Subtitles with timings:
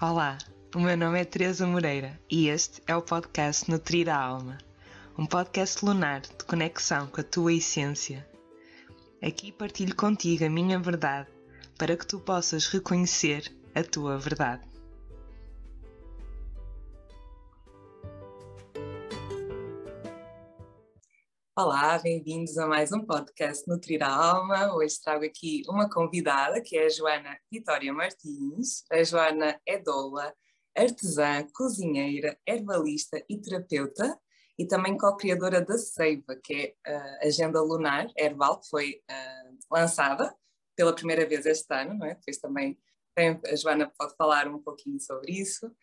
[0.00, 0.38] Olá,
[0.74, 4.58] o meu nome é Teresa Moreira e este é o podcast Nutrir a Alma,
[5.16, 8.28] um podcast lunar de conexão com a tua essência.
[9.22, 11.28] Aqui partilho contigo a minha verdade
[11.78, 14.62] para que tu possas reconhecer a tua verdade.
[21.64, 24.74] Olá, bem-vindos a mais um podcast Nutrir a Alma.
[24.74, 28.84] Hoje trago aqui uma convidada que é a Joana Vitória Martins.
[28.92, 30.34] A Joana é doula,
[30.76, 34.20] artesã, cozinheira, herbalista e terapeuta
[34.58, 40.36] e também co-criadora da Seiva, que é a agenda lunar herbal que foi uh, lançada
[40.76, 42.14] pela primeira vez este ano, não é?
[42.14, 42.78] Depois também
[43.18, 45.74] a Joana pode falar um pouquinho sobre isso.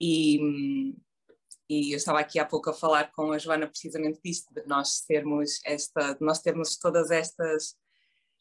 [0.00, 0.96] E,
[1.72, 5.00] e eu estava aqui há pouco a falar com a Joana precisamente disto, de nós
[5.00, 7.76] termos esta, nós termos todas estas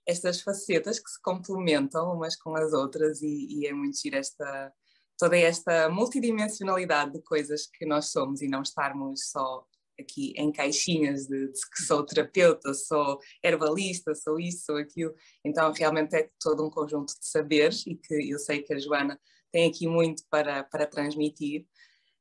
[0.07, 4.73] estas facetas que se complementam umas com as outras e, e é muito giro esta
[5.17, 9.63] toda esta multidimensionalidade de coisas que nós somos e não estarmos só
[9.99, 15.13] aqui em caixinhas de, de, que sou terapeuta, sou herbalista, sou isso, sou aquilo.
[15.45, 19.19] Então, realmente é todo um conjunto de saberes e que eu sei que a Joana
[19.51, 21.67] tem aqui muito para, para transmitir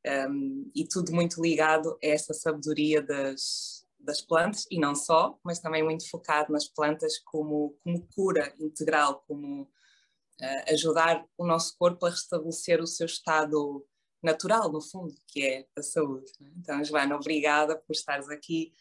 [0.06, 5.60] um, e tudo muito ligado a essa sabedoria das, das plantas e não só, mas
[5.60, 12.06] também muito focado nas plantas como, como cura integral, como uh, ajudar o nosso corpo
[12.06, 13.86] a restabelecer o seu estado
[14.22, 16.32] natural, no fundo, que é a saúde.
[16.40, 16.52] Né?
[16.58, 18.72] Então, Joana, obrigada por estares aqui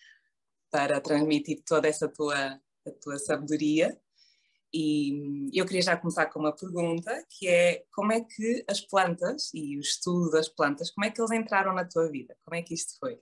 [0.71, 2.59] para transmitir toda essa tua,
[3.01, 3.99] tua sabedoria.
[4.73, 9.51] E eu queria já começar com uma pergunta, que é como é que as plantas
[9.53, 12.37] e o estudo das plantas, como é que eles entraram na tua vida?
[12.43, 13.19] Como é que isto foi?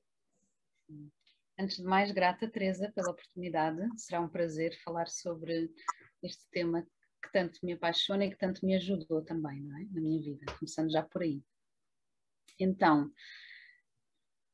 [1.57, 3.79] Antes de mais, grata, Teresa, pela oportunidade.
[3.97, 5.71] Será um prazer falar sobre
[6.21, 6.85] este tema
[7.23, 9.85] que tanto me apaixona e que tanto me ajudou também, não é?
[9.85, 11.41] Na minha vida, começando já por aí.
[12.59, 13.11] Então,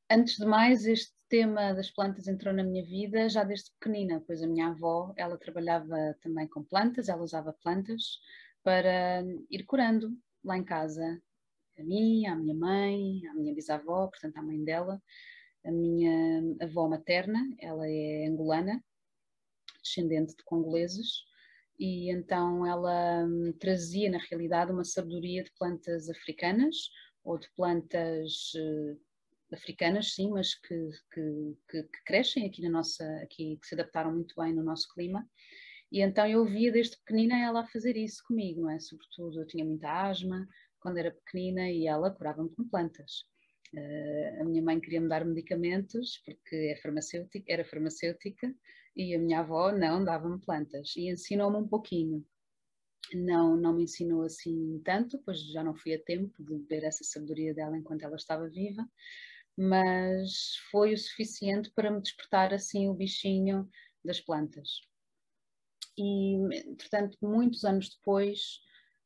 [0.09, 4.44] antes de mais, este tema das plantas entrou na minha vida já desde pequenina, pois
[4.44, 8.19] a minha avó, ela trabalhava também com plantas, ela usava plantas
[8.61, 11.19] para ir curando lá em casa,
[11.75, 15.01] a mim, a minha mãe, a minha bisavó, portanto a mãe dela,
[15.66, 18.79] a minha avó materna, ela é angolana,
[19.81, 21.23] descendente de congoleses,
[21.79, 26.91] e então ela hum, trazia na realidade uma sabedoria de plantas africanas,
[27.23, 29.01] ou de plantas uh,
[29.53, 34.36] africanas, sim, mas que, que, que, crescem aqui na nossa, aqui, que se adaptaram muito
[34.38, 35.28] bem no nosso clima.
[35.91, 38.80] E então eu via desde pequenina ela a fazer isso comigo, não é?
[38.80, 40.47] Sobretudo eu tinha muita asma
[40.80, 43.25] quando era pequenina e ela curava-me com plantas.
[43.74, 48.53] Uh, a minha mãe queria me dar medicamentos porque é farmacêutica, era farmacêutica
[48.96, 52.24] e a minha avó não dava-me plantas e ensinou-me um pouquinho
[53.14, 57.03] não, não me ensinou assim tanto, pois já não fui a tempo de ver essa
[57.03, 58.88] sabedoria dela enquanto ela estava viva,
[59.58, 63.69] mas foi o suficiente para me despertar assim o bichinho
[64.03, 64.81] das plantas.
[65.97, 66.38] E,
[66.78, 68.59] portanto, muitos anos depois,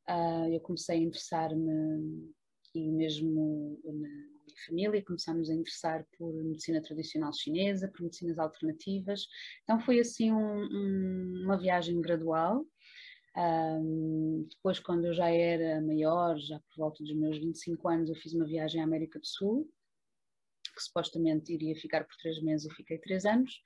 [0.08, 2.32] uh, eu comecei a interessar-me,
[2.74, 9.26] e mesmo na minha família, começámos a interessar por medicina tradicional chinesa, por medicinas alternativas.
[9.64, 12.64] Então, foi assim um, um, uma viagem gradual
[13.38, 18.16] um, depois, quando eu já era maior, já por volta dos meus 25 anos, eu
[18.16, 19.68] fiz uma viagem à América do Sul,
[20.78, 23.60] que supostamente iria ficar por três meses e fiquei três anos,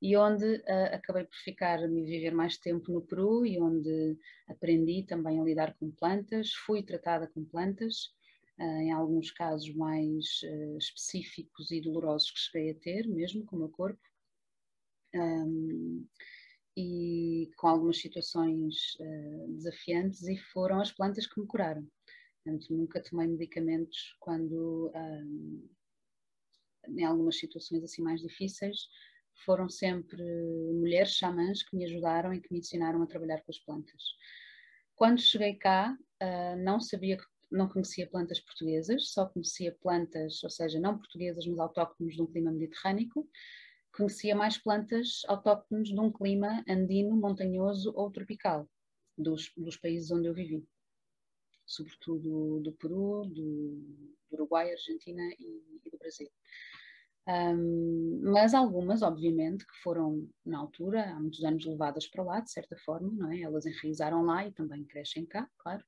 [0.00, 4.16] e onde uh, acabei por ficar, me viver mais tempo no Peru e onde
[4.48, 8.06] aprendi também a lidar com plantas, fui tratada com plantas,
[8.58, 13.56] uh, em alguns casos mais uh, específicos e dolorosos que cheguei a ter, mesmo com
[13.56, 14.00] o meu corpo.
[15.14, 16.06] Um,
[16.76, 21.86] e com algumas situações uh, desafiantes e foram as plantas que me curaram.
[22.42, 25.68] Portanto, nunca tomei medicamentos quando, um,
[26.88, 28.88] em algumas situações assim mais difíceis,
[29.44, 30.22] foram sempre
[30.74, 34.02] mulheres xamãs que me ajudaram e que me ensinaram a trabalhar com as plantas.
[34.94, 37.18] Quando cheguei cá, uh, não sabia
[37.50, 42.26] não conhecia plantas portuguesas, só conhecia plantas, ou seja, não portuguesas, mas autóctones de um
[42.26, 43.08] clima mediterrâneo,
[43.94, 48.66] conhecia mais plantas autóctones de um clima andino, montanhoso ou tropical,
[49.18, 50.66] dos, dos países onde eu vivi,
[51.66, 56.28] sobretudo do Peru, do, Uruguai, Argentina e, e do Brasil.
[57.28, 62.50] Um, mas algumas, obviamente, que foram na altura, há muitos anos levadas para lá, de
[62.50, 63.40] certa forma, não é?
[63.40, 65.84] Elas enraizaram lá e também crescem cá, claro.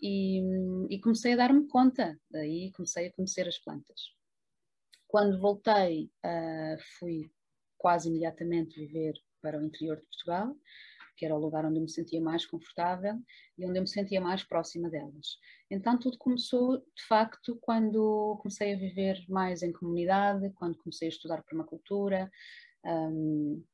[0.00, 0.42] E,
[0.90, 4.14] e comecei a dar-me conta, daí comecei a conhecer as plantas.
[5.08, 7.30] Quando voltei, uh, fui
[7.78, 10.54] quase imediatamente viver para o interior de Portugal
[11.16, 13.18] porque era o lugar onde eu me sentia mais confortável
[13.56, 15.38] e onde eu me sentia mais próxima delas.
[15.70, 21.10] Então tudo começou, de facto, quando comecei a viver mais em comunidade, quando comecei a
[21.10, 22.30] estudar permacultura,
[22.84, 23.64] um,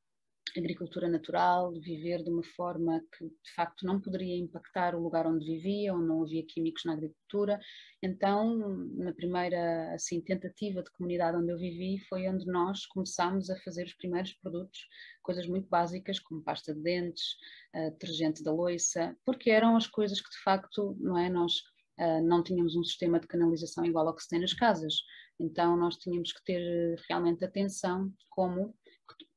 [0.59, 5.45] agricultura natural, viver de uma forma que de facto não poderia impactar o lugar onde
[5.45, 7.59] vivia, onde não havia químicos na agricultura.
[8.01, 8.57] Então,
[8.95, 13.85] na primeira assim, tentativa de comunidade onde eu vivi, foi onde nós começámos a fazer
[13.85, 14.79] os primeiros produtos,
[15.21, 17.35] coisas muito básicas como pasta de dentes,
[17.75, 21.59] uh, detergente da loiça, porque eram as coisas que de facto, não é, nós
[21.99, 24.95] uh, não tínhamos um sistema de canalização igual ao que se tem nas casas.
[25.39, 28.75] Então, nós tínhamos que ter realmente atenção como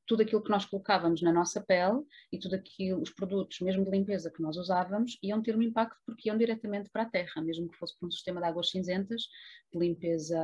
[0.07, 2.01] tudo aquilo que nós colocávamos na nossa pele
[2.31, 5.97] e tudo aquilo, os produtos, mesmo de limpeza que nós usávamos, iam ter um impacto
[6.05, 9.23] porque iam diretamente para a terra, mesmo que fosse para um sistema de águas cinzentas,
[9.71, 10.39] de limpeza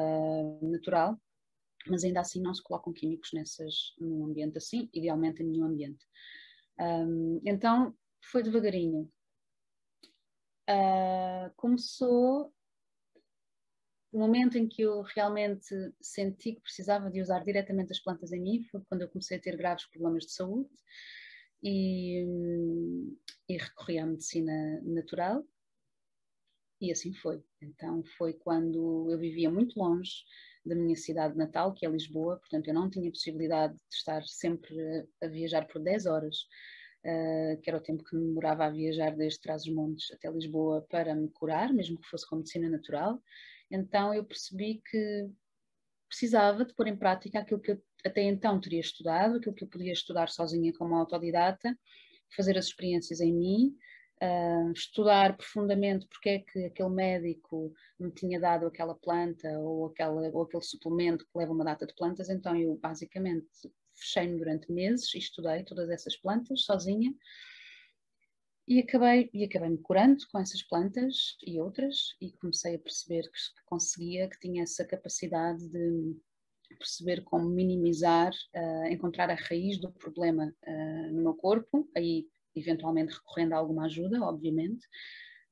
[0.61, 1.17] natural,
[1.87, 6.05] mas ainda assim não se colocam químicos nessas, num ambiente assim, idealmente em nenhum ambiente.
[6.79, 9.09] Um, então foi devagarinho.
[10.69, 12.53] Uh, começou
[14.13, 18.39] o momento em que eu realmente senti que precisava de usar diretamente as plantas em
[18.39, 20.69] mim foi quando eu comecei a ter graves problemas de saúde
[21.61, 22.23] e,
[23.49, 25.43] e recorri à medicina natural
[26.83, 27.41] e assim foi.
[27.61, 30.11] Então foi quando eu vivia muito longe
[30.65, 35.07] da minha cidade natal, que é Lisboa, portanto eu não tinha possibilidade de estar sempre
[35.21, 36.35] a, viajar por 10 horas,
[37.05, 41.15] uh, que era o tempo que me demorava a viajar desde Trás-os-Montes até Lisboa para
[41.15, 43.21] me curar, mesmo que fosse com medicina natural.
[43.73, 45.27] Então eu percebi que
[46.07, 49.67] precisava de pôr em prática aquilo que eu até então teria estudado, aquilo que eu
[49.67, 51.75] podia estudar sozinha como autodidata,
[52.35, 53.75] fazer as experiências em mim,
[54.21, 60.21] uh, estudar profundamente porque é que aquele médico me tinha dado aquela planta ou, aquela,
[60.29, 63.47] ou aquele suplemento que leva uma data de plantas, então eu basicamente
[63.95, 67.11] fechei-me durante meses e estudei todas essas plantas sozinha
[68.67, 73.23] e acabei, e acabei me curando com essas plantas e outras, e comecei a perceber
[73.23, 76.15] que, conseguia, que tinha essa capacidade de
[76.77, 83.13] perceber como minimizar, uh, encontrar a raiz do problema uh, no meu corpo, aí eventualmente
[83.13, 84.85] recorrendo a alguma ajuda, obviamente,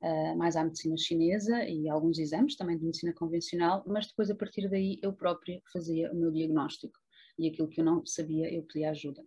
[0.01, 4.35] uh, mais à medicina chinesa e alguns exames também de medicina convencional, mas depois a
[4.35, 6.97] partir daí eu própria fazia o meu diagnóstico
[7.37, 9.23] e aquilo que eu não sabia eu pedia ajuda.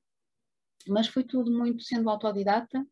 [0.87, 2.87] Mas foi tudo muito sendo autodidata,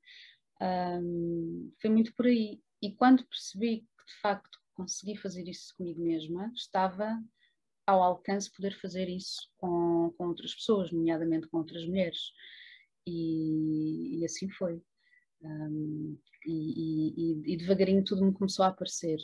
[0.63, 2.61] um, foi muito por aí.
[2.81, 7.21] E quando percebi que de facto consegui fazer isso comigo mesma, estava
[7.87, 12.33] ao alcance poder fazer isso com, com outras pessoas, nomeadamente com outras mulheres.
[13.07, 14.81] E, e assim foi.
[15.43, 16.17] Um,
[16.47, 19.19] e, e, e, devagarinho tudo me começou a aparecer.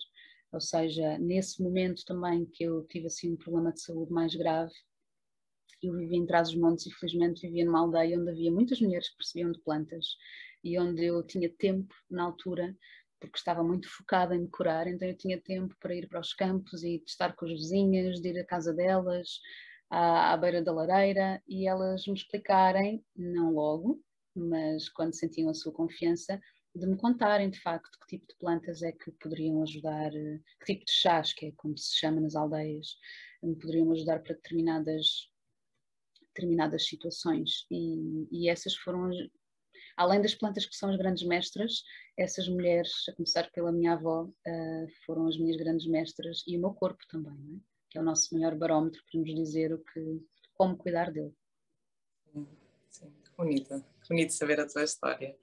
[0.52, 4.72] Ou seja, nesse momento também que eu tive assim um problema de saúde mais grave,
[5.82, 9.52] eu vivia em Trás-os-Montes e felizmente vivia numa aldeia onde havia muitas mulheres que percebiam
[9.52, 10.06] de plantas
[10.62, 12.76] e onde eu tinha tempo na altura,
[13.20, 16.32] porque estava muito focada em me curar, então eu tinha tempo para ir para os
[16.32, 19.40] campos e estar com as vizinhas, de ir à casa delas,
[19.90, 24.00] à, à beira da lareira, e elas me explicarem, não logo,
[24.34, 26.40] mas quando sentiam a sua confiança,
[26.74, 30.84] de me contarem de facto que tipo de plantas é que poderiam ajudar, que tipo
[30.84, 32.96] de chás, que é como se chama nas aldeias,
[33.42, 35.28] me poderiam ajudar para determinadas
[36.38, 37.66] determinadas situações.
[37.70, 39.10] E, e essas foram
[39.98, 41.82] além das plantas que são as grandes mestras,
[42.16, 46.60] essas mulheres, a começar pela minha avó, uh, foram as minhas grandes mestras e o
[46.60, 47.60] meu corpo também, é?
[47.90, 50.24] que é o nosso maior barómetro para nos dizer o que,
[50.54, 51.34] como cuidar dele.
[52.32, 52.46] Sim,
[52.88, 53.12] sim.
[53.36, 55.36] bonita, bonito saber a tua história.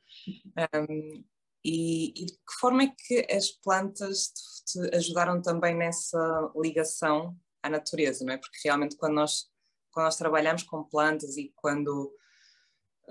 [0.57, 1.23] Um,
[1.63, 4.31] e, e, de que forma é que as plantas
[4.67, 8.37] te, te ajudaram também nessa ligação à natureza, não é?
[8.37, 9.49] Porque realmente quando nós,
[9.91, 12.13] quando nós trabalhamos com plantas e quando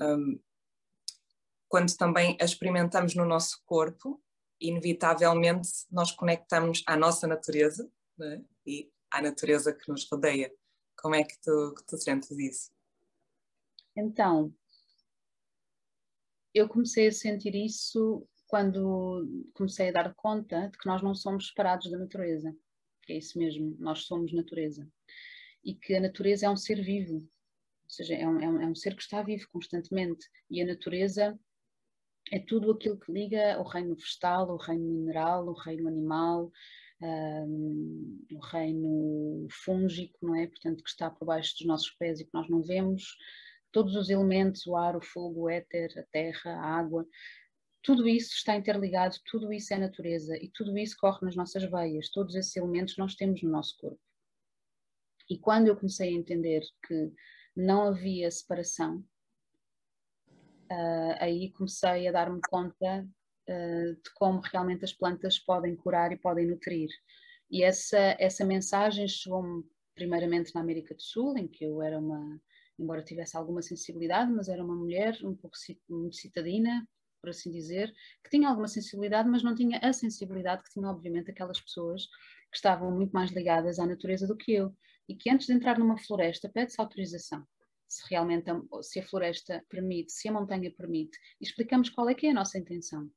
[0.01, 0.39] um,
[1.75, 4.23] quando também a experimentamos no nosso corpo,
[4.61, 7.91] inevitavelmente nós conectamos à nossa natureza
[8.23, 8.41] é?
[8.65, 10.55] e à natureza que nos rodeia.
[10.97, 12.71] Como é que tu, que tu sentes isso?
[13.97, 14.55] Então,
[16.55, 21.49] eu comecei a sentir isso quando comecei a dar conta de que nós não somos
[21.49, 22.57] separados da natureza,
[23.03, 24.89] que é isso mesmo, nós somos natureza.
[25.65, 28.67] E que a natureza é um ser vivo, ou seja, é um, é um, é
[28.67, 30.25] um ser que está vivo constantemente.
[30.49, 31.37] E a natureza
[32.33, 36.51] é tudo aquilo que liga o reino vegetal, o reino mineral, o reino animal,
[37.01, 40.47] um, o reino fúngico, não é?
[40.47, 43.17] Portanto, que está por baixo dos nossos pés e que nós não vemos.
[43.73, 47.07] Todos os elementos, o ar, o fogo, o éter, a terra, a água,
[47.85, 52.09] tudo isso está interligado, tudo isso é natureza e tudo isso corre nas nossas veias,
[52.09, 54.01] todos esses elementos nós temos no nosso corpo.
[55.29, 57.13] E quando eu comecei a entender que
[57.55, 59.05] não havia separação
[60.71, 63.07] uh, aí comecei a dar-me conta
[63.49, 66.89] uh, de como realmente as plantas podem curar e podem nutrir.
[67.51, 72.41] E essa, essa mensagem chegou-me primeiramente na América do Sul, em que eu era uma,
[72.79, 75.57] embora tivesse alguma sensibilidade, mas era uma mulher um pouco
[76.13, 76.87] citadina,
[77.21, 77.93] por assim dizer,
[78.23, 82.07] que tinha alguma sensibilidade, mas não tinha a sensibilidade que tinham, obviamente, aquelas pessoas
[82.51, 84.75] que estavam muito mais ligadas à natureza do que eu.
[85.09, 87.47] E que antes de entrar numa floresta pede-se autorização.
[87.95, 92.15] Se realmente a, se a floresta permite, se a montanha permite, e explicamos qual é
[92.15, 93.11] que é a nossa intenção.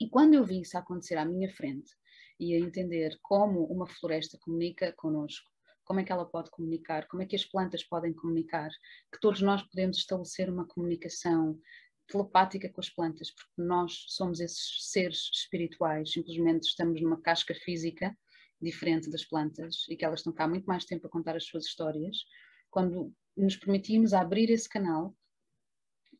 [0.00, 1.92] E quando eu vi isso acontecer à minha frente
[2.38, 5.50] e a entender como uma floresta comunica connosco,
[5.84, 8.70] como é que ela pode comunicar, como é que as plantas podem comunicar,
[9.12, 11.58] que todos nós podemos estabelecer uma comunicação
[12.06, 18.16] telepática com as plantas, porque nós somos esses seres espirituais, simplesmente estamos numa casca física
[18.60, 21.44] diferente das plantas e que elas estão cá há muito mais tempo a contar as
[21.44, 22.24] suas histórias.
[22.70, 25.16] Quando nos permitimos abrir esse canal,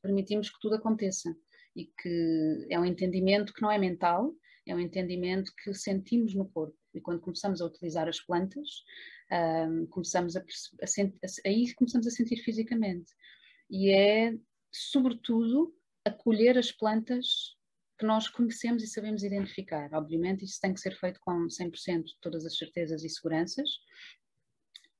[0.02, 1.34] permitimos que tudo aconteça
[1.76, 4.34] e que é um entendimento que não é mental,
[4.66, 6.76] é um entendimento que sentimos no corpo.
[6.94, 8.68] E quando começamos a utilizar as plantas,
[9.68, 13.12] um, começamos a, a, a, aí começamos a sentir fisicamente.
[13.70, 14.34] E é,
[14.72, 15.74] sobretudo,
[16.04, 17.56] acolher as plantas
[17.98, 19.92] que nós conhecemos e sabemos identificar.
[19.92, 23.68] Obviamente, isso tem que ser feito com 100% de todas as certezas e seguranças,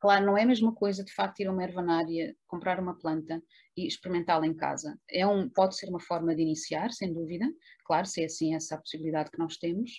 [0.01, 3.43] Claro, não é a mesma coisa de facto ir a uma ervanária, comprar uma planta
[3.77, 4.99] e experimentá-la em casa.
[5.11, 7.45] É um, pode ser uma forma de iniciar, sem dúvida,
[7.85, 9.91] claro, se é assim essa a possibilidade que nós temos,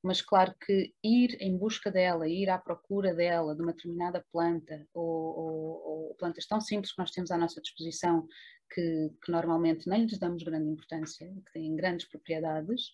[0.00, 4.86] mas claro que ir em busca dela, ir à procura dela, de uma determinada planta,
[4.94, 8.28] ou, ou, ou plantas tão simples que nós temos à nossa disposição,
[8.72, 12.92] que, que normalmente nem lhes damos grande importância, que têm grandes propriedades,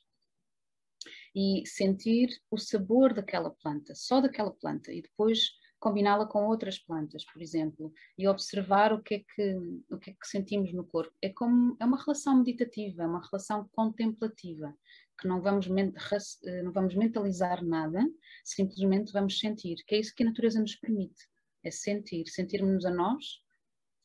[1.35, 5.51] e sentir o sabor daquela planta, só daquela planta, e depois
[5.85, 10.15] combiná-la com outras plantas, por exemplo, e observar o que é que o que é
[10.15, 11.13] que sentimos no corpo.
[11.21, 14.75] É como é uma relação meditativa, é uma relação contemplativa,
[15.21, 18.01] que não vamos eh, não vamos mentalizar nada,
[18.43, 21.29] simplesmente vamos sentir, que é isso que a natureza nos permite,
[21.63, 23.43] é sentir, sentirmos a nós,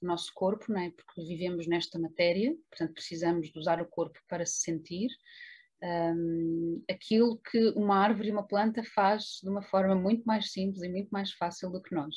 [0.02, 0.92] o nosso corpo, não é?
[0.92, 5.10] Porque vivemos nesta matéria, portanto precisamos de usar o corpo para se sentir
[5.84, 10.84] um, aquilo que uma árvore e uma planta faz de uma forma muito mais simples
[10.84, 12.16] e muito mais fácil do que nós,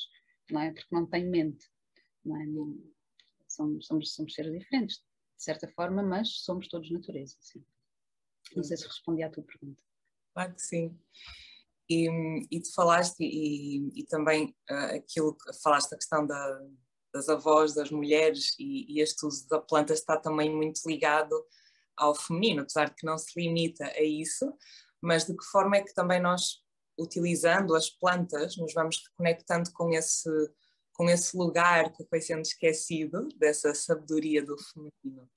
[0.51, 0.73] não é?
[0.73, 1.67] Porque não tem mente,
[2.25, 2.47] não é?
[2.47, 2.79] Não,
[3.49, 7.65] somos, somos, somos seres diferentes, de certa forma, mas somos todos natureza, sim.
[8.57, 9.81] Não sei se respondi à tua pergunta.
[10.35, 10.99] Claro que sim.
[11.89, 12.09] E,
[12.51, 16.69] e tu falaste, e, e também uh, aquilo que falaste, a questão da,
[17.13, 21.35] das avós, das mulheres, e, e este uso da planta está também muito ligado
[21.97, 24.53] ao feminino, apesar de que não se limita a isso,
[25.01, 26.63] mas de que forma é que também nós,
[26.99, 30.31] utilizando as plantas, nos vamos reconectando com esse,
[30.93, 35.29] com esse lugar que foi sendo esquecido, dessa sabedoria do feminino?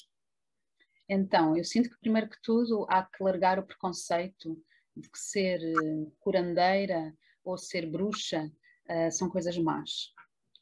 [1.08, 4.60] Então, eu sinto que primeiro que tudo há que largar o preconceito
[4.96, 8.52] de que ser eh, curandeira ou ser bruxa
[8.90, 10.14] uh, são coisas más,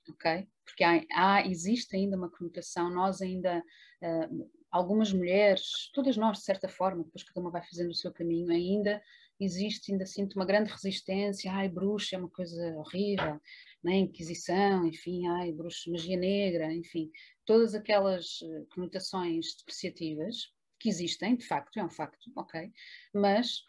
[0.09, 0.47] ok?
[0.65, 6.45] Porque há, há, existe ainda uma conotação, nós ainda uh, algumas mulheres, todas nós de
[6.45, 8.99] certa forma, depois cada uma vai fazendo o seu caminho, ainda
[9.39, 13.39] existe, ainda sinto uma grande resistência, ai, bruxa é uma coisa horrível,
[13.83, 13.97] né?
[13.97, 17.11] Inquisição, enfim, ai, bruxa, magia negra, enfim,
[17.45, 22.71] todas aquelas eh, conotações depreciativas que existem, de facto, é um facto, ok,
[23.13, 23.63] mas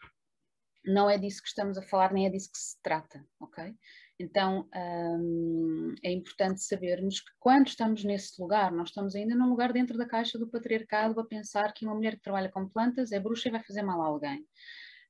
[0.83, 3.75] não é disso que estamos a falar, nem é disso que se trata, ok?
[4.19, 9.73] Então hum, é importante sabermos que quando estamos nesse lugar, nós estamos ainda num lugar
[9.73, 13.19] dentro da caixa do patriarcado a pensar que uma mulher que trabalha com plantas é
[13.19, 14.45] bruxa e vai fazer mal a alguém.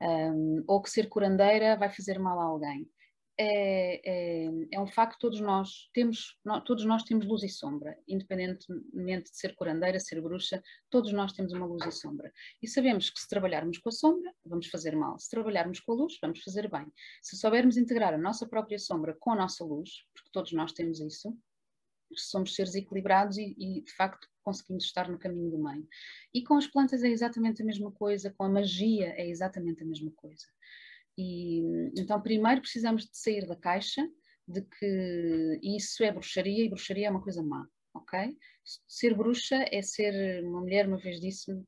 [0.01, 2.85] Um, ou que ser curandeira vai fazer mal a alguém
[3.37, 9.29] é, é, é, um facto todos nós temos todos nós temos luz e sombra independentemente
[9.29, 12.31] de ser curandeira ser bruxa todos nós temos uma luz e sombra.
[12.61, 15.19] E sabemos que se trabalharmos com a sombra vamos fazer mal.
[15.19, 16.85] Se trabalharmos com a luz vamos fazer bem.
[17.21, 20.99] Se soubermos integrar a nossa própria sombra com a nossa luz porque todos nós temos
[21.01, 21.37] isso
[22.15, 25.85] somos seres equilibrados e, e de facto conseguimos estar no caminho do meio.
[26.33, 29.85] E com as plantas é exatamente a mesma coisa com a magia é exatamente a
[29.85, 30.45] mesma coisa
[31.17, 31.61] e,
[31.97, 34.01] então, primeiro precisamos de sair da caixa
[34.47, 38.37] de que isso é bruxaria e bruxaria é uma coisa má, ok?
[38.87, 41.63] Ser bruxa é ser, uma mulher uma vez disse-me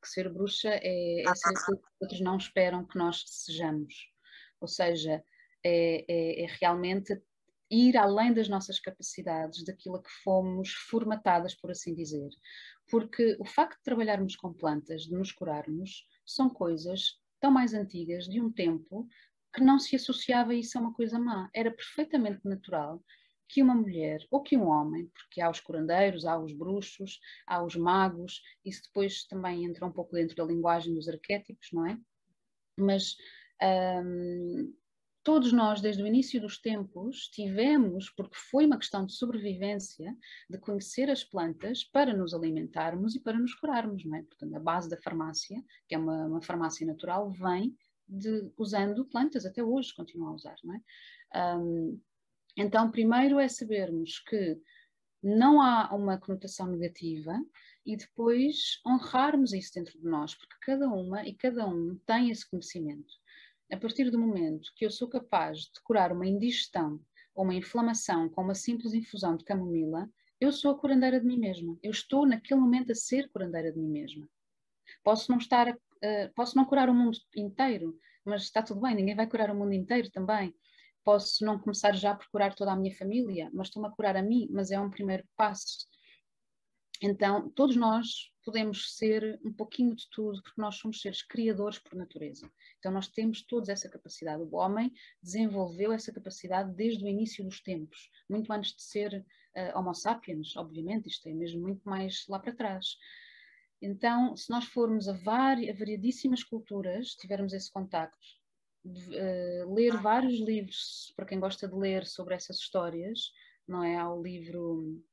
[0.00, 3.94] que ser bruxa é, é ser aquilo que outros não esperam que nós sejamos.
[4.60, 5.22] Ou seja,
[5.64, 7.20] é, é, é realmente
[7.70, 12.28] ir além das nossas capacidades, daquilo a que fomos formatadas, por assim dizer.
[12.88, 18.24] Porque o facto de trabalharmos com plantas, de nos curarmos, são coisas tão mais antigas,
[18.24, 19.06] de um tempo,
[19.54, 21.50] que não se associava isso a uma coisa má.
[21.54, 23.04] Era perfeitamente natural
[23.46, 27.62] que uma mulher ou que um homem, porque há os curandeiros, há os bruxos, há
[27.62, 31.98] os magos, isso depois também entra um pouco dentro da linguagem dos arquétipos, não é?
[32.78, 33.14] Mas
[34.02, 34.74] hum,
[35.24, 40.14] todos nós, desde o início dos tempos, tivemos, porque foi uma questão de sobrevivência,
[40.50, 44.22] de conhecer as plantas para nos alimentarmos e para nos curarmos, não é?
[44.22, 47.74] Portanto, a base da farmácia, que é uma, uma farmácia natural, vem
[48.06, 51.56] de, usando plantas, até hoje continua a usar, não é?
[51.56, 52.00] Um,
[52.56, 54.60] então, primeiro é sabermos que
[55.22, 57.34] não há uma conotação negativa
[57.84, 62.48] e depois honrarmos isso dentro de nós, porque cada uma e cada um tem esse
[62.48, 63.12] conhecimento.
[63.70, 67.00] A partir do momento que eu sou capaz de curar uma indigestão
[67.34, 70.08] ou uma inflamação com uma simples infusão de camomila,
[70.40, 71.78] eu sou a curandeira de mim mesma.
[71.82, 74.28] Eu estou naquele momento a ser curandeira de mim mesma.
[75.02, 79.16] Posso não estar, uh, posso não curar o mundo inteiro, mas está tudo bem, ninguém
[79.16, 80.54] vai curar o mundo inteiro também
[81.04, 84.22] posso não começar já a curar toda a minha família, mas estou-me a curar a
[84.22, 85.86] mim, mas é um primeiro passo.
[87.06, 91.94] Então, todos nós podemos ser um pouquinho de tudo, porque nós somos seres criadores por
[91.94, 92.50] natureza.
[92.78, 94.42] Então, nós temos todos essa capacidade.
[94.42, 94.90] O homem
[95.22, 99.22] desenvolveu essa capacidade desde o início dos tempos, muito antes de ser
[99.54, 102.96] uh, Homo sapiens, obviamente, isto é mesmo muito mais lá para trás.
[103.82, 108.26] Então, se nós formos a, vari, a variadíssimas culturas, tivermos esse contacto,
[108.86, 113.30] uh, ler vários livros, para quem gosta de ler sobre essas histórias,
[113.68, 113.94] não é?
[113.98, 115.04] Há o livro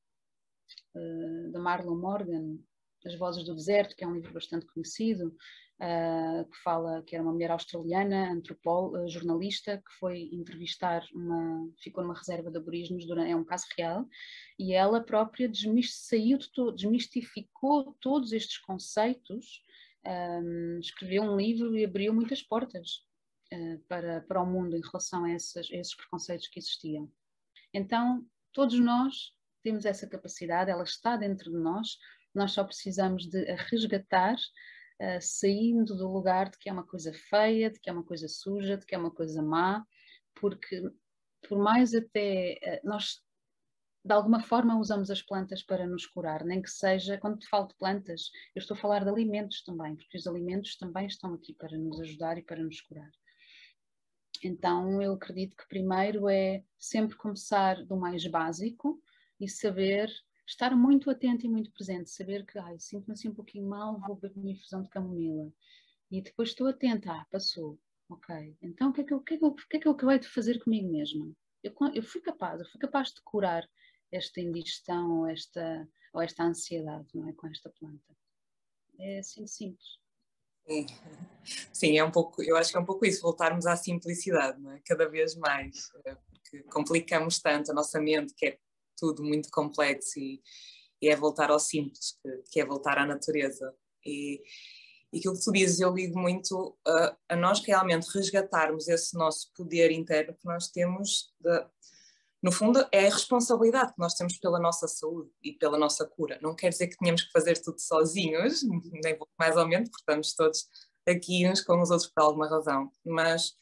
[0.96, 2.58] uh, da Marlon Morgan,
[3.06, 5.36] As Vozes do Deserto, que é um livro bastante conhecido,
[5.80, 12.04] uh, que fala que era uma mulher australiana, antropóloga, jornalista, que foi entrevistar uma, ficou
[12.04, 14.08] numa reserva de aborígenes, é um caso real,
[14.60, 15.50] e ela própria
[15.84, 19.64] saiu de todo, desmistificou todos estes conceitos,
[20.06, 23.06] um, escreveu um livro e abriu muitas portas
[23.88, 27.12] para, para o mundo em relação a a esses preconceitos que existiam.
[27.74, 31.98] Então, todos nós temos essa capacidade, ela está dentro de nós,
[32.34, 37.14] nós só precisamos de a resgatar, uh, saindo do lugar de que é uma coisa
[37.30, 39.86] feia, de que é uma coisa suja, de que é uma coisa má,
[40.36, 40.82] porque
[41.48, 43.22] por mais até uh, nós
[44.04, 47.68] de alguma forma usamos as plantas para nos curar, nem que seja, quando te falo
[47.68, 51.54] de plantas, eu estou a falar de alimentos também, porque os alimentos também estão aqui
[51.54, 53.12] para nos ajudar e para nos curar.
[54.44, 59.00] Então, eu acredito que primeiro é sempre começar do mais básico
[59.42, 60.10] e saber
[60.48, 64.16] estar muito atento e muito presente, saber que, ai, sinto-me assim um pouquinho mal, vou
[64.16, 65.52] beber minha infusão de camomila.
[66.12, 68.56] E depois estou atenta, ah, passou, ok.
[68.62, 70.20] Então, o que é que eu, que é que eu, que é que eu acabei
[70.20, 71.32] de fazer comigo mesma?
[71.64, 73.68] Eu, eu fui capaz, eu fui capaz de curar
[74.12, 78.16] esta indigestão ou esta, ou esta ansiedade, não é, com esta planta.
[79.00, 80.00] É assim simples.
[81.74, 81.98] Sim.
[81.98, 84.82] É um pouco, eu acho que é um pouco isso, voltarmos à simplicidade, não é?
[84.86, 88.60] cada vez mais, eh, porque complicamos tanto a nossa mente, que é
[89.02, 90.40] tudo muito complexo, e,
[91.02, 93.74] e é voltar ao simples, que, que, é voltar à natureza.
[94.06, 94.42] E,
[95.12, 99.52] e aquilo que tu dizes, eu ligo muito a, a nós realmente resgatarmos esse nosso
[99.56, 101.66] poder interno que nós temos de,
[102.44, 106.40] no fundo, é a responsabilidade que nós temos pela nossa saúde e pela nossa cura.
[106.42, 108.64] Não quer dizer que tenhamos que fazer tudo sozinhos,
[109.04, 110.68] nem mais ou menos, porque estamos todos
[111.08, 113.54] aqui uns com os outros por alguma razão, mas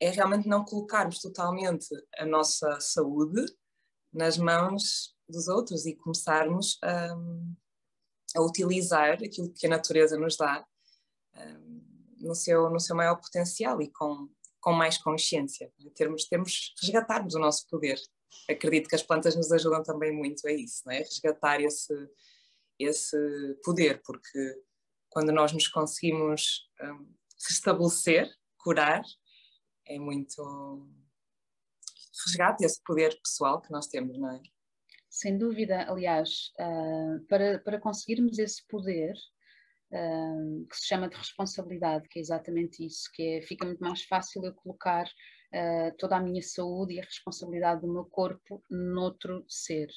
[0.00, 1.86] é realmente não colocarmos totalmente
[2.18, 3.44] a nossa saúde
[4.12, 7.14] nas mãos dos outros e começarmos a,
[8.36, 10.66] a utilizar aquilo que a natureza nos dá
[11.36, 11.82] um,
[12.18, 14.28] no, seu, no seu maior potencial e com
[14.60, 17.98] com mais consciência, termos, termos, resgatarmos o nosso poder.
[18.50, 20.98] Acredito que as plantas nos ajudam também muito a isso, não é?
[20.98, 21.94] resgatar esse,
[22.78, 23.16] esse
[23.64, 24.62] poder, porque
[25.08, 27.14] quando nós nos conseguimos um,
[27.48, 29.02] restabelecer, curar,
[29.86, 30.86] é muito
[32.26, 34.40] resgate esse poder pessoal que nós temos, não é?
[35.10, 39.14] Sem dúvida, aliás, uh, para, para conseguirmos esse poder,
[39.90, 44.44] que se chama de responsabilidade, que é exatamente isso, que é, fica muito mais fácil
[44.44, 49.88] eu colocar uh, toda a minha saúde e a responsabilidade do meu corpo noutro ser.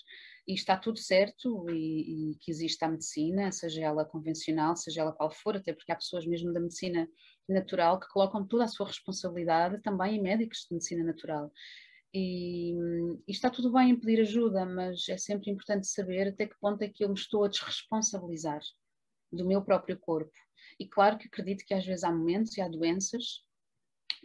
[0.47, 5.11] E está tudo certo e, e, que existe a medicina, seja ela convencional, seja ela
[5.11, 7.07] qual for, até porque há pessoas mesmo da medicina
[7.47, 11.51] natural que colocam toda a sua responsabilidade também em médicos de medicina natural.
[12.13, 12.73] E,
[13.27, 16.81] e, está tudo bem em pedir ajuda, mas é sempre importante saber até que ponto
[16.81, 18.61] é que eu me estou a desresponsabilizar
[19.31, 20.33] do meu próprio corpo.
[20.79, 23.43] E claro que acredito que às vezes há momentos e há doenças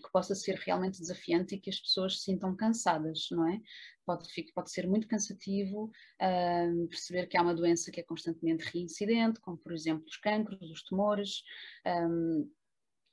[0.02, 3.60] que possa ser realmente desafiante e que as pessoas se sintam cansadas, não é?
[4.04, 9.40] Pode, pode ser muito cansativo uh, perceber que há uma doença que é constantemente reincidente,
[9.40, 11.42] como por exemplo os cancros, os tumores,
[11.86, 12.50] um,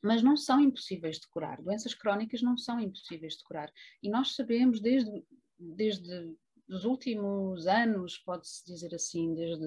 [0.04, 1.62] mas não são impossíveis de curar.
[1.62, 3.72] Doenças crónicas não são impossíveis de curar.
[4.02, 5.24] E nós sabemos desde
[5.58, 6.36] desde
[6.68, 9.66] os últimos anos, pode-se dizer assim, desde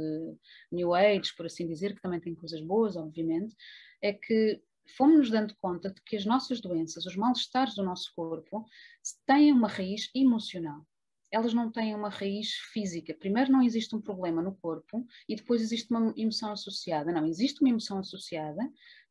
[0.72, 3.55] New Age, por assim dizer, que também tem coisas boas, obviamente,
[4.03, 4.61] é que
[4.96, 8.64] fomos-nos dando conta de que as nossas doenças, os mal-estares do nosso corpo,
[9.27, 10.87] têm uma raiz emocional.
[11.31, 13.12] Elas não têm uma raiz física.
[13.12, 17.12] Primeiro, não existe um problema no corpo e depois existe uma emoção associada.
[17.12, 18.62] Não, existe uma emoção associada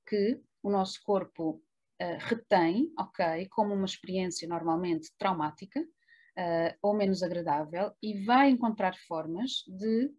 [0.07, 1.61] que o nosso corpo
[2.01, 8.95] uh, retém, ok, como uma experiência normalmente traumática uh, ou menos agradável e vai encontrar
[9.07, 10.11] formas de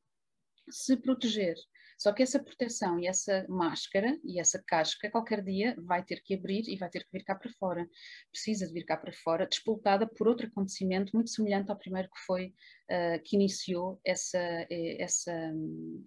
[0.68, 1.56] se proteger.
[1.96, 6.34] Só que essa proteção e essa máscara e essa casca qualquer dia vai ter que
[6.34, 7.88] abrir e vai ter que vir cá para fora.
[8.30, 12.20] Precisa de vir cá para fora, despoltada por outro acontecimento muito semelhante ao primeiro que
[12.26, 12.54] foi,
[12.90, 15.32] uh, que iniciou essa, eh, essa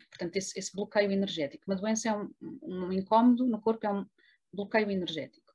[0.09, 1.63] portanto, esse, esse, bloqueio energético.
[1.67, 2.29] Uma doença é um,
[2.61, 4.05] um incómodo no corpo, é um
[4.53, 5.51] bloqueio energético,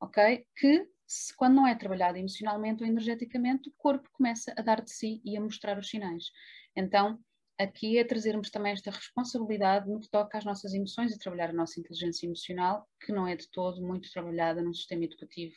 [0.00, 0.46] ok?
[0.56, 4.90] Que se, quando não é trabalhado emocionalmente ou energeticamente, o corpo começa a dar de
[4.90, 6.30] si e a mostrar os sinais.
[6.74, 7.18] Então,
[7.62, 11.54] aqui é trazermos também esta responsabilidade no que toca às nossas emoções e trabalhar a
[11.54, 15.54] nossa inteligência emocional, que não é de todo muito trabalhada num sistema educativo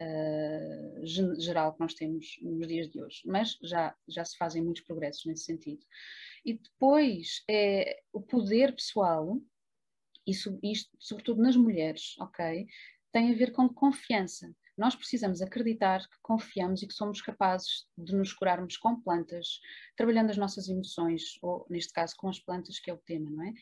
[0.00, 3.22] uh, geral que nós temos nos dias de hoje.
[3.24, 5.84] Mas já, já se fazem muitos progressos nesse sentido.
[6.44, 9.40] E depois é o poder pessoal,
[10.26, 12.66] isso, isto, sobretudo nas mulheres, ok?
[13.12, 14.54] Tem a ver com confiança.
[14.76, 19.60] Nós precisamos acreditar que confiamos e que somos capazes de nos curarmos com plantas,
[19.96, 23.44] trabalhando as nossas emoções, ou neste caso com as plantas, que é o tema, não
[23.44, 23.52] é?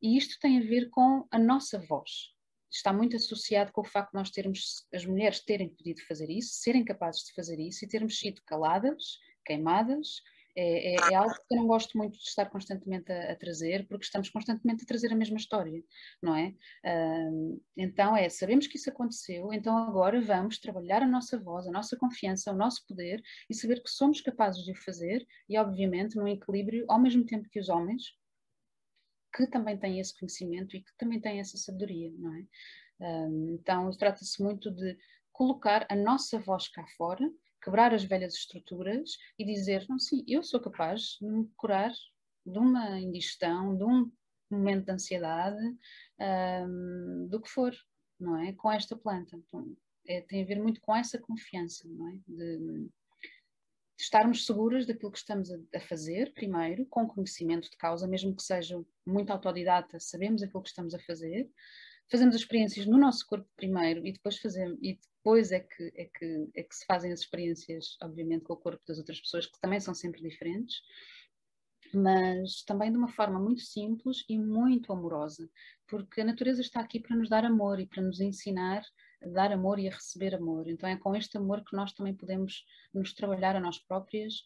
[0.00, 2.32] E isto tem a ver com a nossa voz.
[2.70, 6.54] Está muito associado com o facto de nós termos, as mulheres terem podido fazer isso,
[6.54, 10.22] serem capazes de fazer isso e termos sido caladas, queimadas,
[10.54, 13.86] é, é, é, algo que eu não gosto muito de estar constantemente a, a, trazer,
[13.88, 15.82] porque estamos constantemente a trazer a mesma história,
[16.22, 16.54] não é?
[16.84, 21.70] Uh, então é, sabemos que isso aconteceu, então agora vamos trabalhar a nossa voz, a
[21.70, 26.16] nossa confiança, o nosso poder e saber que somos capazes de o fazer e, obviamente,
[26.16, 28.02] num equilíbrio ao mesmo tempo que os homens,
[29.34, 32.46] que também têm esse conhecimento e que também têm essa sabedoria, não é?
[33.00, 34.96] Uh, então trata-se muito de
[35.32, 37.28] colocar a nossa voz cá fora
[37.62, 41.92] quebrar as velhas estruturas e dizer, não, sim, eu sou capaz de me curar
[42.44, 44.10] de uma indigestão, de um
[44.50, 45.78] momento de ansiedade,
[46.20, 47.72] um, do que for,
[48.18, 48.52] não é?
[48.52, 49.36] Com esta planta.
[49.36, 52.18] Então, é, tem a ver muito com essa confiança, não é?
[52.26, 52.90] De, de
[53.98, 58.42] estarmos seguras daquilo que estamos a, a, fazer, primeiro, com conhecimento de causa, mesmo que
[58.42, 61.48] seja muito autodidata, sabemos aquilo que estamos a fazer,
[62.10, 66.04] fazemos as experiências no nosso corpo primeiro e depois fazemos, e depois é que, é,
[66.06, 69.60] que, é que se fazem as experiências, obviamente, com o corpo das outras pessoas, que
[69.60, 70.82] também são sempre diferentes,
[71.94, 75.48] mas também de uma forma muito simples e muito amorosa,
[75.86, 78.82] porque a natureza está aqui para nos dar amor e para nos ensinar
[79.22, 80.68] a dar amor e a receber amor.
[80.68, 84.42] Então é com este amor que nós também podemos nos trabalhar a nós próprias,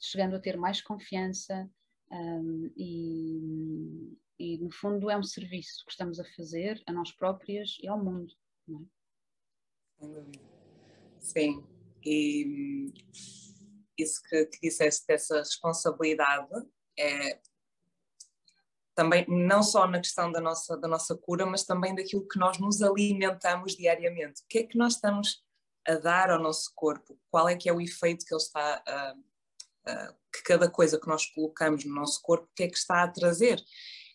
[0.00, 1.68] chegando a ter mais confiança
[2.10, 7.76] um, e, e, no fundo, é um serviço que estamos a fazer a nós próprias
[7.80, 8.32] e ao mundo.
[8.66, 8.94] Não é?
[11.20, 11.64] Sim,
[12.04, 12.92] e
[13.96, 16.48] isso que, que disseste dessa responsabilidade
[16.98, 17.40] é
[18.94, 22.58] também não só na questão da nossa, da nossa cura, mas também daquilo que nós
[22.58, 24.42] nos alimentamos diariamente.
[24.42, 25.42] O que é que nós estamos
[25.86, 27.18] a dar ao nosso corpo?
[27.30, 29.14] Qual é que é o efeito que ele está a,
[29.86, 33.02] a, que cada coisa que nós colocamos no nosso corpo, o que é que está
[33.02, 33.60] a trazer?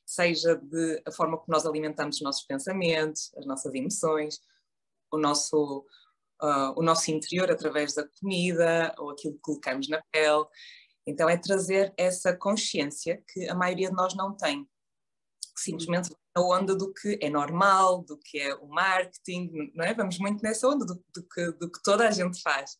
[0.10, 4.40] Seja de a forma como nós alimentamos os nossos pensamentos, as nossas emoções,
[5.12, 5.86] o nosso,
[6.42, 10.46] uh, o nosso interior através da comida ou aquilo que colocamos na pele.
[11.06, 14.68] Então é trazer essa consciência que a maioria de nós não tem.
[15.56, 19.94] Simplesmente a onda do que é normal, do que é o marketing, não é?
[19.94, 22.80] Vamos muito nessa onda do, do, que, do que toda a gente faz.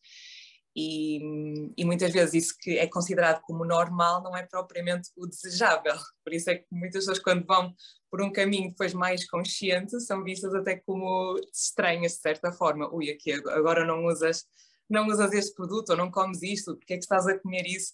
[0.82, 5.94] E, e, muitas vezes isso que é considerado como normal não é propriamente o desejável.
[6.24, 7.76] Por isso é que muitas pessoas, quando vão
[8.10, 12.90] por um caminho depois mais consciente, são vistas até como estranhas, de certa forma.
[12.96, 14.46] Ui, aqui agora não usas,
[14.90, 17.92] não usas este produto ou não comes isto, porque é que estás a comer isso?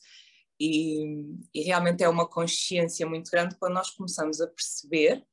[0.59, 1.05] E,
[1.55, 5.25] e realmente é uma consciência muito grande quando nós começamos a perceber,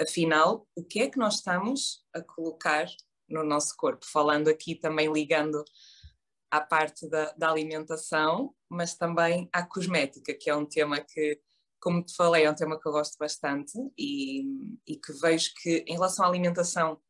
[0.00, 2.88] afinal, o que é que nós estamos a colocar
[3.28, 4.04] no nosso corpo.
[4.04, 5.62] Falando aqui também ligando
[6.50, 11.40] à parte da, da, alimentação, mas também à cosmética, que é um tema que,
[11.80, 14.42] como te falei, é um tema que eu gosto bastante e,
[14.86, 17.00] e que vejo que, em relação à alimentação,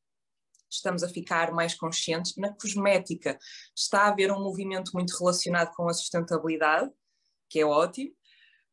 [0.70, 2.37] estamos a ficar mais conscientes.
[2.37, 3.38] Na cosmética,
[3.76, 6.90] está a haver um movimento muito relacionado com a sustentabilidade,
[7.48, 8.14] que é ótimo,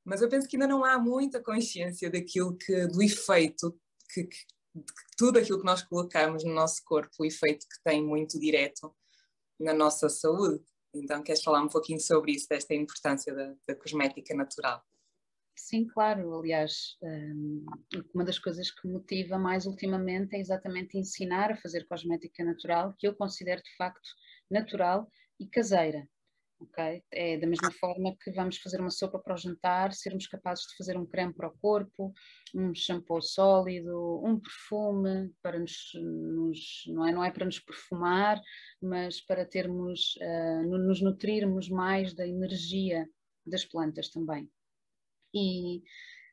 [0.06, 3.77] mas eu penso que ainda não há muita consciência daquilo que, do efeito
[4.13, 4.38] que, que
[5.17, 8.95] tudo aquilo que nós colocamos no nosso corpo, o efeito que tem muito direto
[9.60, 10.63] na nossa saúde.
[10.93, 14.84] Então, queres falar um pouquinho sobre isso, desta importância da, da cosmética natural?
[15.56, 16.39] Sim, claro.
[16.39, 17.65] Aliás, hum,
[18.13, 23.08] uma das coisas que motiva mais ultimamente é exatamente ensinar a fazer cosmética natural, que
[23.08, 24.08] eu considero de facto
[24.50, 26.08] natural e caseira.
[26.60, 27.04] Okay?
[27.12, 30.76] É da mesma forma que vamos fazer uma sopa para o jantar, sermos capazes de
[30.76, 32.12] fazer um creme para o corpo,
[32.56, 38.41] um shampoo sólido, um perfume para nos, nos não, é, não é para nos perfumar,
[38.82, 43.08] mas para termos, uh, nos nutrirmos mais da energia
[43.46, 44.50] das plantas também.
[45.34, 45.84] E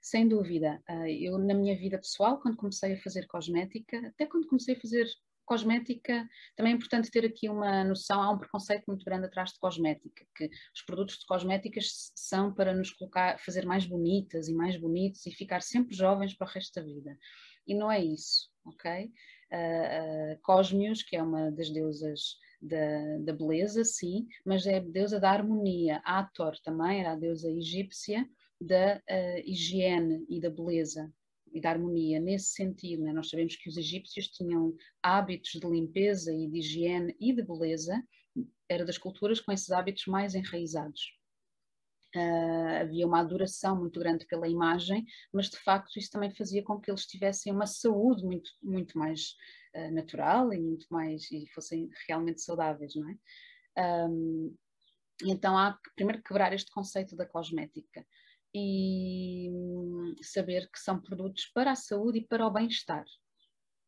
[0.01, 4.47] sem dúvida, uh, eu na minha vida pessoal, quando comecei a fazer cosmética, até quando
[4.47, 5.07] comecei a fazer
[5.45, 9.59] cosmética, também é importante ter aqui uma noção, há um preconceito muito grande atrás de
[9.59, 14.77] cosmética, que os produtos de cosméticas são para nos colocar, fazer mais bonitas e mais
[14.77, 17.17] bonitos e ficar sempre jovens para o resto da vida.
[17.67, 19.13] E não é isso, ok?
[19.53, 24.81] Uh, uh, Cosmios, que é uma das deusas da, da, beleza, sim, mas é a
[24.81, 26.01] deusa da harmonia.
[26.05, 28.29] Ator também era a deusa egípcia
[28.61, 31.13] da uh, higiene e da beleza
[31.55, 33.05] e da harmonia nesse sentido.
[33.05, 33.13] Né?
[33.13, 38.03] Nós sabemos que os egípcios tinham hábitos de limpeza e de higiene e de beleza,
[38.69, 41.01] era das culturas com esses hábitos mais enraizados.
[42.17, 46.81] Uh, havia uma adoração muito grande pela imagem, mas de facto isso também fazia com
[46.81, 49.35] que eles tivessem uma saúde muito, muito mais
[49.75, 54.09] uh, natural e muito mais e fossem realmente saudáveis, não é?
[54.09, 54.55] Um,
[55.25, 58.07] então há que primeiro quebrar este conceito da cosmética
[58.55, 59.51] e
[60.23, 63.05] saber que são produtos para a saúde e para o bem-estar.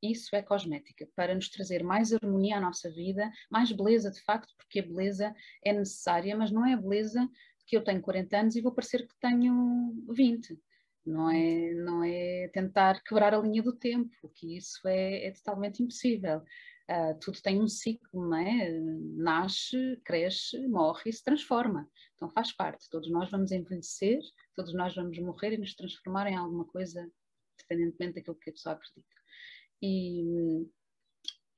[0.03, 4.53] Isso é cosmética, para nos trazer mais harmonia à nossa vida, mais beleza de facto,
[4.57, 7.29] porque a beleza é necessária, mas não é a beleza
[7.67, 10.59] que eu tenho 40 anos e vou parecer que tenho 20.
[11.05, 15.83] Não é, não é tentar quebrar a linha do tempo, que isso é, é totalmente
[15.83, 16.43] impossível.
[16.89, 18.71] Uh, tudo tem um ciclo, não é?
[19.17, 21.91] Nasce, cresce, morre e se transforma.
[22.15, 22.89] Então faz parte.
[22.89, 24.21] Todos nós vamos envelhecer,
[24.55, 27.11] todos nós vamos morrer e nos transformar em alguma coisa,
[27.55, 29.17] independentemente daquilo que a pessoa acredita.
[29.83, 30.23] E,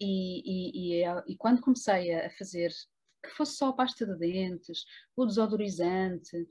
[0.00, 2.72] e, e, e, e quando comecei a fazer,
[3.22, 6.48] que fosse só a pasta de dentes, o desodorizante,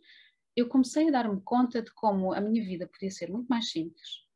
[0.55, 4.26] eu comecei a dar-me conta de como a minha vida podia ser muito mais simples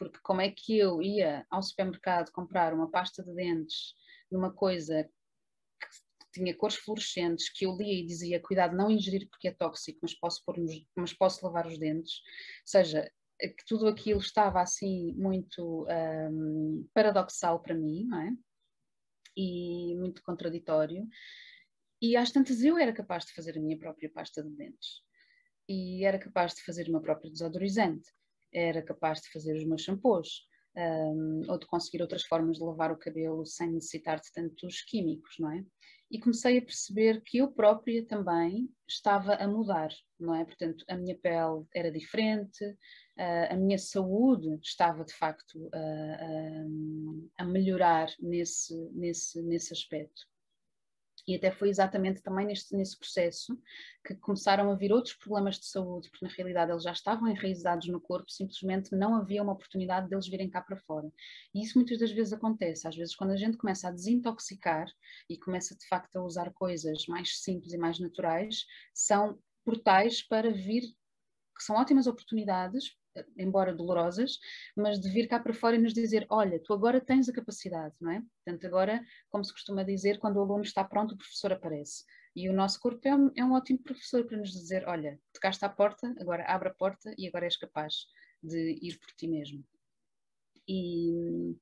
[0.00, 3.94] porque como é que eu ia ao supermercado comprar uma pasta de dentes
[4.32, 5.04] numa coisa
[5.78, 9.98] que tinha cores fluorescentes, que eu lia e dizia cuidado não ingerir porque é tóxico,
[10.00, 10.56] mas posso, pôr
[10.96, 17.60] mas posso lavar os dentes, ou seja, que tudo aquilo estava assim muito um, paradoxal
[17.60, 18.32] para mim, não é?
[19.36, 21.06] E muito contraditório.
[22.00, 25.02] E às tantas eu era capaz de fazer a minha própria pasta de dentes.
[25.68, 28.10] E era capaz de fazer o meu próprio desodorizante
[28.52, 32.92] era capaz de fazer os meus shampoos, um, ou de conseguir outras formas de lavar
[32.92, 35.64] o cabelo sem necessitar de tantos químicos, não é?
[36.10, 40.44] E comecei a perceber que eu própria também estava a mudar, não é?
[40.44, 42.64] Portanto, a minha pele era diferente,
[43.48, 45.70] a minha saúde estava de facto
[47.38, 50.22] a melhorar nesse, nesse, nesse aspecto.
[51.30, 53.56] E até foi exatamente também neste, nesse processo
[54.04, 57.86] que começaram a vir outros problemas de saúde, porque na realidade eles já estavam enraizados
[57.86, 61.08] no corpo, simplesmente não havia uma oportunidade deles virem cá para fora.
[61.54, 62.88] E isso muitas das vezes acontece.
[62.88, 64.86] Às vezes, quando a gente começa a desintoxicar
[65.28, 70.50] e começa de facto a usar coisas mais simples e mais naturais, são portais para
[70.50, 70.82] vir,
[71.56, 72.96] que são ótimas oportunidades
[73.36, 74.38] embora dolorosas,
[74.76, 77.94] mas de vir cá para fora e nos dizer: olha, tu agora tens a capacidade,
[78.00, 78.22] não é?
[78.44, 82.04] Portanto, agora, como se costuma dizer, quando o aluno está pronto, o professor aparece.
[82.34, 85.64] E o nosso corpo é um, é um ótimo professor para nos dizer: olha, tocaste
[85.64, 88.06] à porta, agora abre a porta e agora és capaz
[88.42, 89.64] de ir por ti mesmo.
[90.66, 91.56] E,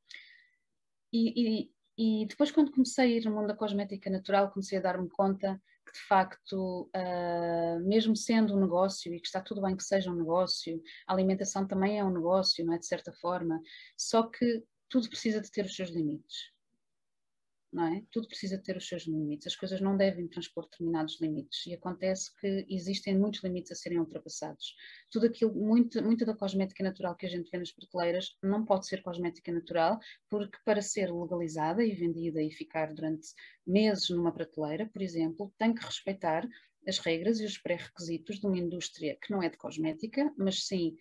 [1.12, 4.82] e, e, e depois, quando comecei a ir no mundo da cosmética natural, comecei a
[4.82, 5.60] dar-me conta
[5.98, 10.16] de facto, uh, mesmo sendo um negócio e que está tudo bem que seja um
[10.16, 12.78] negócio, a alimentação também é um negócio, não é?
[12.78, 13.60] De certa forma,
[13.96, 16.57] só que tudo precisa de ter os seus limites
[17.72, 18.02] não é?
[18.10, 22.34] Tudo precisa ter os seus limites, as coisas não devem transpor determinados limites e acontece
[22.40, 24.74] que existem muitos limites a serem ultrapassados.
[25.10, 28.86] Tudo aquilo, muito, muita da cosmética natural que a gente vê nas prateleiras não pode
[28.86, 33.28] ser cosmética natural, porque para ser legalizada e vendida e ficar durante
[33.66, 36.48] meses numa prateleira, por exemplo, tem que respeitar
[36.86, 40.96] as regras e os pré-requisitos de uma indústria que não é de cosmética, mas sim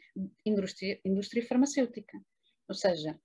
[0.45, 2.19] indústria, indústria farmacêutica.
[2.67, 3.17] Ou seja,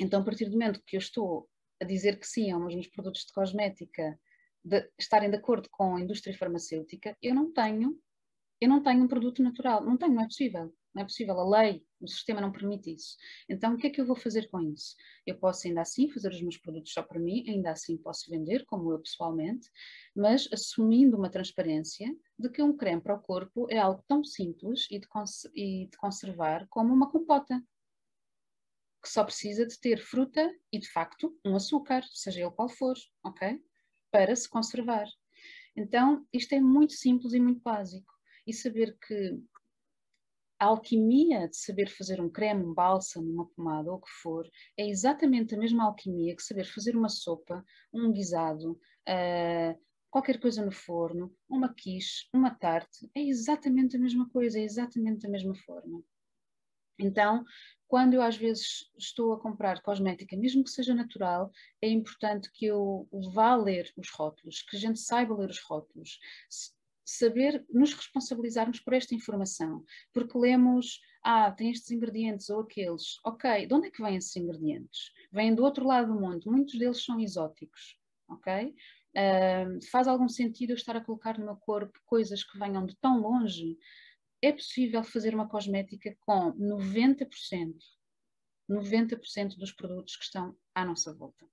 [0.00, 1.50] então a partir do momento que eu estou
[1.82, 4.18] a dizer que sim aos meus produtos de cosmética
[4.64, 7.98] de estarem de acordo com a indústria farmacêutica, eu não tenho,
[8.60, 10.72] eu não tenho um produto natural, não tenho, não é possível.
[10.94, 13.16] Não é possível, a lei, o sistema não permite isso.
[13.48, 14.94] Então, o que é que eu vou fazer com isso?
[15.26, 18.66] Eu posso ainda assim fazer os meus produtos só para mim, ainda assim posso vender,
[18.66, 19.70] como eu pessoalmente,
[20.14, 24.86] mas assumindo uma transparência de que um creme para o corpo é algo tão simples
[24.90, 27.58] e de, cons e de conservar como uma compota,
[29.02, 32.96] que só precisa de ter fruta e, de facto, um açúcar, seja ele qual for,
[33.24, 33.60] ok?
[34.10, 35.06] Para se conservar.
[35.76, 38.12] Então, isto é muito simples e muito básico.
[38.46, 39.42] E saber que
[40.58, 44.48] a alquimia de saber fazer um creme, um bálsamo, uma pomada ou o que for,
[44.78, 48.72] é exatamente a mesma alquimia que saber fazer uma sopa, um guisado,
[49.08, 54.62] uh, qualquer coisa no forno, uma quiche, uma tarte, é exatamente a mesma coisa, é
[54.62, 56.00] exatamente a mesma forma.
[56.96, 57.44] Então,
[57.92, 62.64] quando eu às vezes estou a comprar cosmética, mesmo que seja natural, é importante que
[62.64, 66.18] eu vá ler os rótulos, que a gente saiba ler os rótulos,
[67.04, 73.66] saber nos responsabilizarmos por esta informação, porque lemos, ah, tem estes ingredientes ou aqueles, ok,
[73.66, 75.12] de onde é que vêm esses ingredientes?
[75.30, 78.74] Vêm do outro lado do mundo, muitos deles são exóticos, ok?
[79.14, 82.96] Uh, faz algum sentido eu estar a colocar no meu corpo coisas que venham de
[82.96, 83.76] tão longe?
[84.42, 87.28] É possível fazer uma cosmética com 90%,
[88.68, 91.46] 90% dos produtos que estão à nossa volta.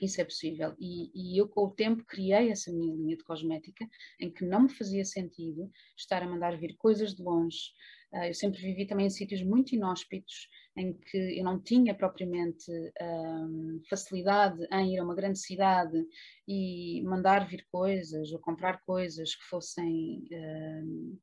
[0.00, 0.74] Isso é possível.
[0.78, 3.86] E, e, eu, com o tempo, criei essa minha linha de cosmética
[4.20, 7.72] em que não me fazia sentido estar a mandar vir coisas de longe.
[8.12, 12.70] Uh, eu sempre vivi também em sítios muito inóspitos, em que eu não tinha propriamente
[13.02, 15.98] um, facilidade em ir a uma grande cidade
[16.46, 20.26] e mandar vir coisas ou comprar coisas que fossem.
[20.32, 21.18] Um,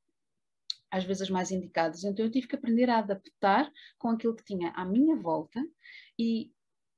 [0.95, 2.03] às vezes as mais indicadas.
[2.03, 5.61] Então eu tive que aprender a adaptar com aquilo que tinha à minha volta
[6.17, 6.51] e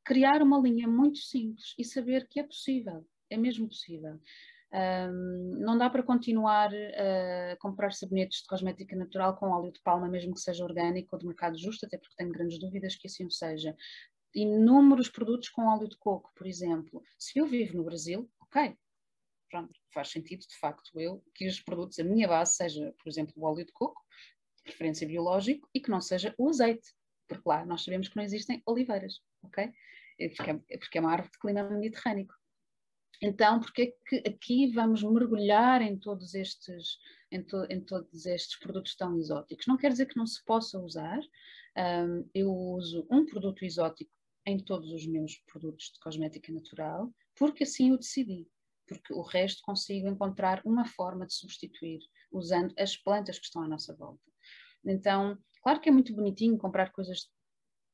[0.05, 4.19] criar uma linha muito simples e saber que é possível, é mesmo possível.
[4.71, 10.07] Um, não dá para continuar a comprar sabonetes de cosmética natural com óleo de palma,
[10.07, 13.29] mesmo que seja orgânico ou de mercado justo, até porque tenho grandes dúvidas que assim
[13.29, 13.75] seja.
[14.35, 17.01] Inúmeros produtos com óleo de coco, por exemplo.
[17.17, 18.77] Se eu vivo no Brasil, ok,
[19.49, 23.33] pronto, faz sentido de facto eu que os produtos, a minha base seja, por exemplo,
[23.37, 24.01] o óleo de coco,
[24.57, 26.93] de preferência biológico, e que não seja o azeite,
[27.27, 29.71] porque lá nós sabemos que não existem oliveiras, ok?
[30.19, 32.27] É porque é, porque é uma árvore de clima mediterrâneo.
[33.21, 36.97] Então, porque é que aqui vamos mergulhar em todos estes,
[37.31, 39.65] em, to, em, todos estes produtos tão exóticos?
[39.65, 41.19] Não quer dizer que não se possa usar.
[41.75, 44.11] Um, eu uso um produto exótico
[44.45, 48.47] em todos os meus produtos de cosmética natural, porque assim eu decidi.
[48.87, 51.99] Porque o resto consigo encontrar uma forma de substituir
[52.31, 54.21] usando as plantas que estão à nossa volta.
[54.85, 57.29] Então, claro que é muito bonitinho comprar coisas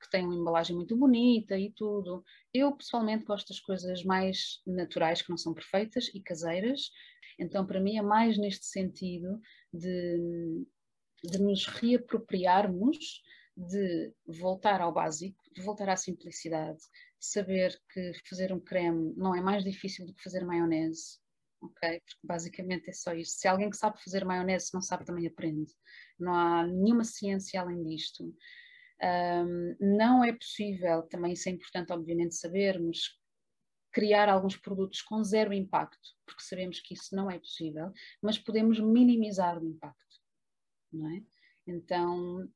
[0.03, 2.23] que tem uma embalagem muito bonita e tudo.
[2.53, 6.91] Eu pessoalmente gosto das coisas mais naturais, que não são perfeitas e caseiras.
[7.39, 9.39] Então, para mim, é mais neste sentido
[9.73, 10.65] de,
[11.23, 13.21] de nos reapropriarmos,
[13.56, 19.41] de voltar ao básico, voltar à simplicidade, de saber que fazer um creme não é
[19.41, 21.19] mais difícil do que fazer maionese.
[21.61, 22.01] Ok?
[22.01, 23.37] Porque basicamente é só isso.
[23.37, 25.71] Se alguém que sabe fazer maionese não sabe, também aprende.
[26.19, 28.35] Não há nenhuma ciência além disto.
[29.01, 33.17] Um, não é possível, também isso é importante, obviamente, sabermos,
[33.93, 38.79] criar alguns produtos com zero impacto, porque sabemos que isso não é possível, mas podemos
[38.79, 40.17] minimizar o impacto,
[40.91, 41.21] não é?
[41.67, 42.49] Então,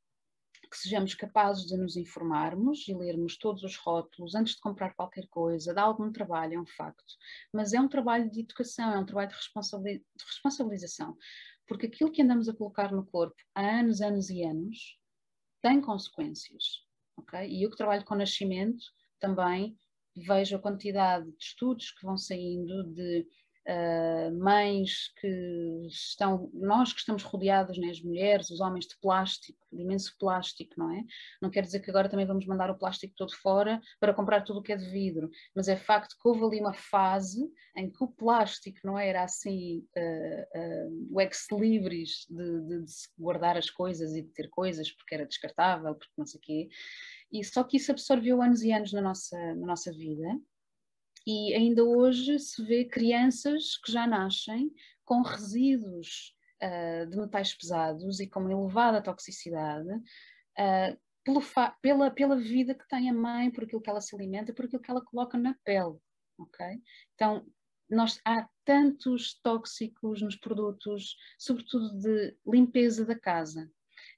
[0.70, 5.28] que sejamos capazes de nos informarmos e lermos todos os rótulos antes de comprar qualquer
[5.28, 7.14] coisa, dá algum trabalho, é um facto,
[7.54, 11.18] mas é um trabalho de educação, é um trabalho de, responsabilização,
[11.68, 15.00] porque aquilo que andamos a colocar no corpo há anos, anos e anos,
[15.62, 16.86] tem consequências.
[17.18, 17.50] Okay?
[17.50, 18.84] E eu que trabalho com nascimento
[19.20, 19.78] também
[20.16, 23.28] vejo a quantidade de estudos que vão saindo de
[23.68, 29.60] uh, mães que estão, nós que estamos rodeados, né, as mulheres, os homens, de plástico,
[29.72, 31.04] de imenso plástico, não é?
[31.42, 34.60] Não quer dizer que agora também vamos mandar o plástico todo fora para comprar tudo
[34.60, 38.04] o que é de vidro, mas é facto que houve ali uma fase em que
[38.04, 44.16] o plástico não era assim uh, uh, o ex-libris de, de, de guardar as coisas
[44.16, 46.70] e de ter coisas porque era descartável, porque não sei o quê.
[47.32, 50.40] E só que isso absorveu anos e anos na nossa, na nossa vida
[51.28, 58.22] e ainda hoje se vê crianças que já nascem com resíduos uh, de metais pesados
[58.22, 60.98] e com uma elevada toxicidade uh,
[61.82, 64.82] pela, pela vida que tem a mãe, por aquilo que ela se alimenta, por aquilo
[64.82, 65.98] que ela coloca na pele.
[66.40, 66.82] Okay?
[67.14, 67.46] Então,
[67.90, 73.70] nós, há tantos tóxicos nos produtos, sobretudo de limpeza da casa.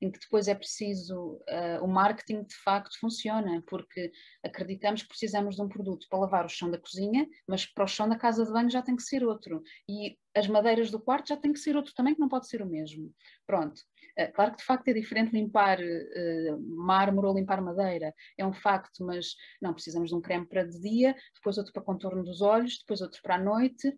[0.02, 4.12] Em que depois é preciso, uh, o marketing de facto funciona, porque
[4.44, 7.88] acreditamos que precisamos de um produto para lavar o chão da cozinha, mas para o
[7.88, 9.62] chão da casa de banho já tem que ser outro.
[9.88, 12.62] E as madeiras do quarto já tem que ser outro também, que não pode ser
[12.62, 13.14] o mesmo.
[13.46, 13.82] Pronto.
[14.18, 18.54] Uh, claro que de facto é diferente limpar uh, mármore ou limpar madeira, é um
[18.54, 22.42] facto, mas não, precisamos de um creme para de dia, depois outro para contorno dos
[22.42, 23.94] olhos, depois outro para a noite,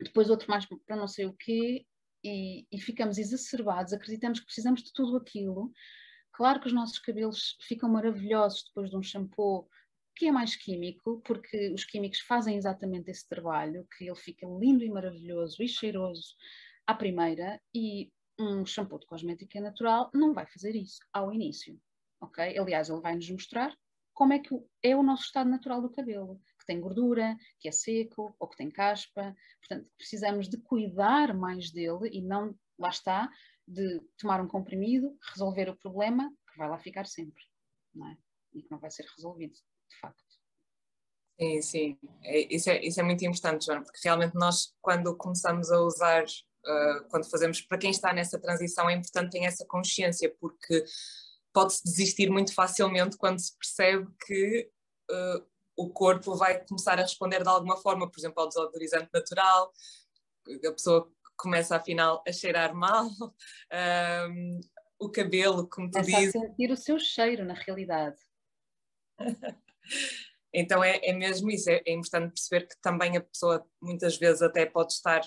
[0.00, 1.84] depois outro mais para não sei o quê,
[2.22, 5.72] e, e ficamos exacerbados, acreditamos que precisamos de tudo aquilo.
[6.32, 9.68] Claro que os nossos cabelos ficam maravilhosos depois de um shampoo
[10.14, 14.84] que é mais químico, porque os químicos fazem exatamente esse trabalho, que ele fica lindo
[14.84, 16.34] e maravilhoso e cheiroso
[16.86, 21.80] à primeira, e um shampoo de cosmética natural não vai fazer isso ao início,
[22.20, 22.58] ok?
[22.58, 23.76] Aliás, ele vai nos mostrar
[24.12, 24.50] como é que
[24.82, 28.70] é o nosso estado natural do cabelo tem gordura, que é seco ou que tem
[28.70, 29.34] caspa.
[29.60, 33.28] Portanto, precisamos de cuidar mais dele e não, lá está,
[33.66, 37.42] de tomar um comprimido, resolver o problema, que vai lá ficar sempre,
[37.94, 38.16] não é?
[38.54, 40.22] E que não vai ser resolvido, de facto.
[41.40, 41.98] Sim, sim.
[42.22, 46.24] É, isso, é, isso é muito importante, Joana, porque realmente nós, quando começamos a usar,
[46.24, 50.84] uh, quando fazemos, para quem está nessa transição, é importante ter essa consciência, porque
[51.52, 54.70] pode-se desistir muito facilmente quando se percebe que
[55.10, 55.46] uh,
[55.78, 59.72] o corpo vai começar a responder de alguma forma, por exemplo, ao desodorizante natural,
[60.66, 63.06] a pessoa começa afinal a cheirar mal,
[64.28, 64.60] um,
[64.98, 66.34] o cabelo, como tu dizes.
[66.34, 68.18] a sentir o seu cheiro na realidade.
[70.52, 74.42] então é, é mesmo isso, é, é importante perceber que também a pessoa muitas vezes
[74.42, 75.22] até pode estar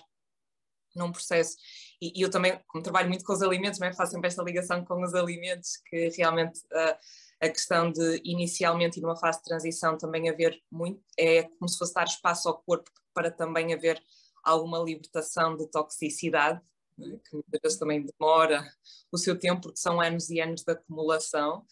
[0.96, 1.56] num processo,
[2.02, 4.84] e, e eu também, como trabalho muito com os alimentos, também faço sempre esta ligação
[4.84, 6.98] com os alimentos, que realmente uh,
[7.42, 11.78] a questão de inicialmente e numa fase de transição também haver muito, é como se
[11.78, 14.02] fosse dar espaço ao corpo para também haver
[14.44, 16.60] alguma libertação de toxicidade,
[16.98, 18.68] né, que muitas vezes também demora
[19.12, 21.66] o seu tempo, porque são anos e anos de acumulação,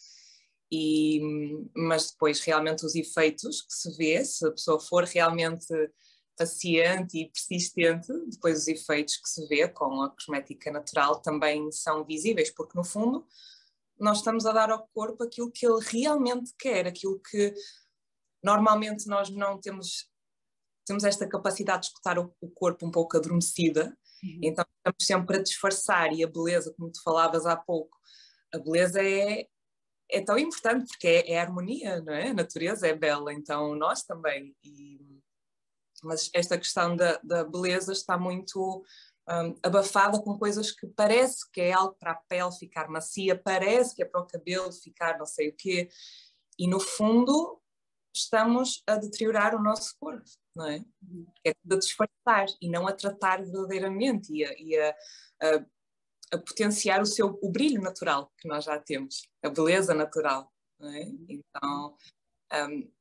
[0.72, 1.20] e,
[1.76, 5.66] mas depois realmente os efeitos que se vê, se a pessoa for realmente
[6.40, 12.06] paciente e persistente, depois os efeitos que se vê com a cosmética natural também são
[12.06, 13.28] visíveis, porque no fundo
[14.00, 17.54] nós estamos a dar ao corpo aquilo que ele realmente quer, aquilo que
[18.42, 20.10] normalmente nós não temos,
[20.88, 24.40] temos esta capacidade de escutar o, o corpo um pouco adormecida, uhum.
[24.42, 27.98] então estamos sempre a disfarçar e a beleza, como tu falavas há pouco,
[28.54, 29.46] a beleza é,
[30.10, 32.30] é tão importante porque é, é harmonia, não é?
[32.30, 34.56] A natureza é bela, então nós também.
[34.64, 35.19] E,
[36.04, 38.84] mas esta questão da, da beleza está muito
[39.30, 43.96] um, abafada com coisas que parece que é algo para a pele ficar macia, parece
[43.96, 45.90] que é para o cabelo ficar não sei o quê,
[46.58, 47.62] e no fundo
[48.14, 50.26] estamos a deteriorar o nosso corpo,
[50.56, 50.84] não é?
[51.46, 54.96] É de disfarçar e não a tratar verdadeiramente e a, e a,
[55.42, 55.66] a,
[56.34, 60.90] a potenciar o seu o brilho natural que nós já temos, a beleza natural, não
[60.90, 61.04] é?
[61.30, 61.96] Então
[62.52, 62.92] um,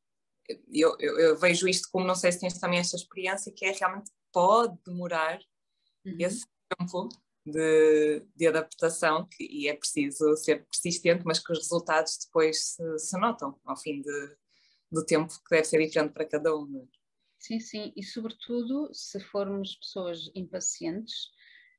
[0.73, 3.73] eu, eu, eu, vejo isto como, não sei se tens também esta experiência, que é
[3.73, 5.39] realmente pode demorar
[6.05, 6.17] uhum.
[6.19, 6.47] esse
[6.79, 7.09] tempo
[7.45, 12.99] de, de adaptação que, e é preciso ser persistente, mas que os resultados depois se,
[12.99, 14.37] se notam ao fim de,
[14.91, 16.83] do tempo que deve ser diferente para cada um.
[16.83, 16.99] É?
[17.39, 21.31] Sim, sim, e sobretudo se formos pessoas impacientes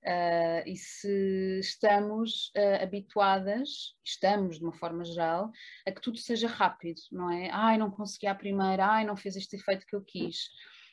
[0.06, 5.52] uh, e se estamos uh, habituadas, estamos de uma forma geral,
[5.88, 7.50] a que tudo seja rápido, não é?
[7.52, 10.50] Ai, não consegui à primeira, ai, não fez este efeito que eu quis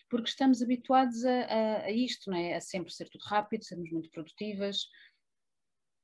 [0.09, 2.55] porque estamos habituados a, a, a isto, não é?
[2.55, 4.87] a sempre ser tudo rápido, sermos muito produtivas.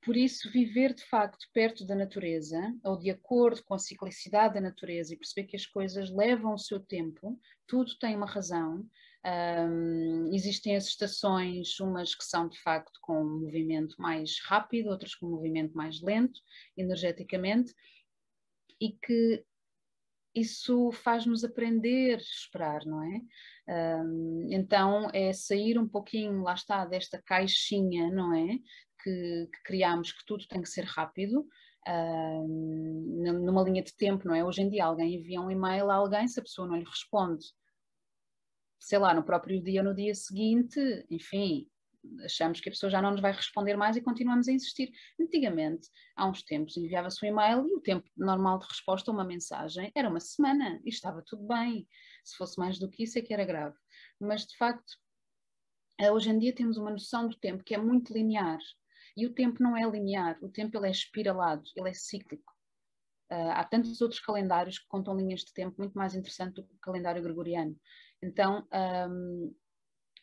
[0.05, 4.61] Por isso, viver de facto perto da natureza, ou de acordo com a ciclicidade da
[4.61, 7.39] natureza, e perceber que as coisas levam o seu tempo,
[7.69, 8.85] tudo tem uma razão.
[9.25, 15.15] Um, existem as estações, umas que são de facto com um movimento mais rápido, outras
[15.15, 16.41] com um movimento mais lento,
[16.77, 17.73] energeticamente,
[18.81, 19.45] e que
[20.35, 23.21] isso faz-nos aprender a esperar, não é?
[24.03, 28.59] Um, então é sair um pouquinho, lá está, desta caixinha, não é?
[29.03, 31.47] Que, que criamos que tudo tem que ser rápido,
[31.87, 34.45] um, numa linha de tempo, não é?
[34.45, 37.45] Hoje em dia alguém envia um e-mail a alguém, se a pessoa não lhe responde,
[38.83, 41.69] sei lá, no próprio dia no dia seguinte, enfim,
[42.25, 44.93] achamos que a pessoa já não nos vai responder mais e continuamos a insistir.
[45.21, 49.25] Antigamente, há uns tempos, enviava-se um e-mail e o tempo normal de resposta a uma
[49.25, 51.87] mensagem era uma semana e estava tudo bem.
[52.25, 53.77] Se fosse mais do que isso é que era grave.
[54.21, 54.95] Mas, de facto,
[56.01, 58.59] eh, hoje em dia temos uma noção do tempo que é muito linear.
[59.17, 62.53] E o tempo não é linear, o tempo ele é espiralado, ele é cíclico.
[63.31, 66.75] Uh, há tantos outros calendários que contam linhas de tempo muito mais interessantes do que
[66.75, 67.75] o calendário gregoriano.
[68.23, 68.67] Então,
[69.11, 69.55] um,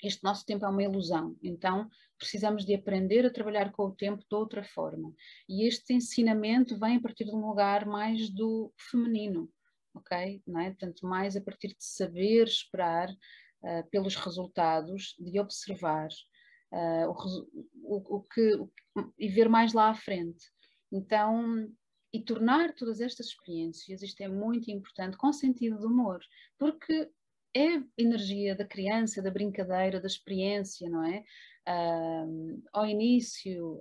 [0.02, 4.24] este nosso tempo é uma ilusão, então precisamos de aprender a trabalhar com o tempo
[4.30, 5.14] de outra forma.
[5.48, 9.50] E este ensinamento vem a partir de um lugar mais do feminino,
[9.94, 10.42] ok?
[10.48, 10.76] Não é?
[11.04, 16.10] Mais a partir de saber esperar uh, pelos resultados, de observar
[16.72, 18.72] uh, o, o, o, que, o,
[19.18, 20.46] e ver mais lá à frente.
[20.92, 21.70] Então,
[22.12, 26.20] e tornar todas estas experiências, isto é muito importante, com sentido de humor,
[26.58, 27.10] porque
[27.56, 31.24] é energia da criança, da brincadeira, da experiência, não é?
[32.72, 33.80] Ao início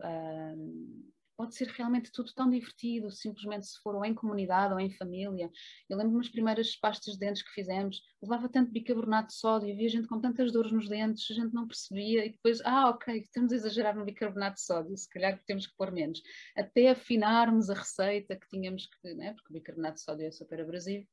[1.39, 5.49] pode ser realmente tudo tão divertido, simplesmente se for ou em comunidade ou em família.
[5.89, 9.89] Eu lembro-me das primeiras pastas de dentes que fizemos, levava tanto bicarbonato de sódio, havia
[9.89, 13.53] gente com tantas dores nos dentes, a gente não percebia, e depois, ah, ok, estamos
[13.53, 16.21] a exagerar no bicarbonato de sódio, se calhar temos que pôr menos,
[16.57, 20.61] até afinarmos a receita que tínhamos que, né, porque o bicarbonato de sódio é super
[20.61, 21.07] abrasivo,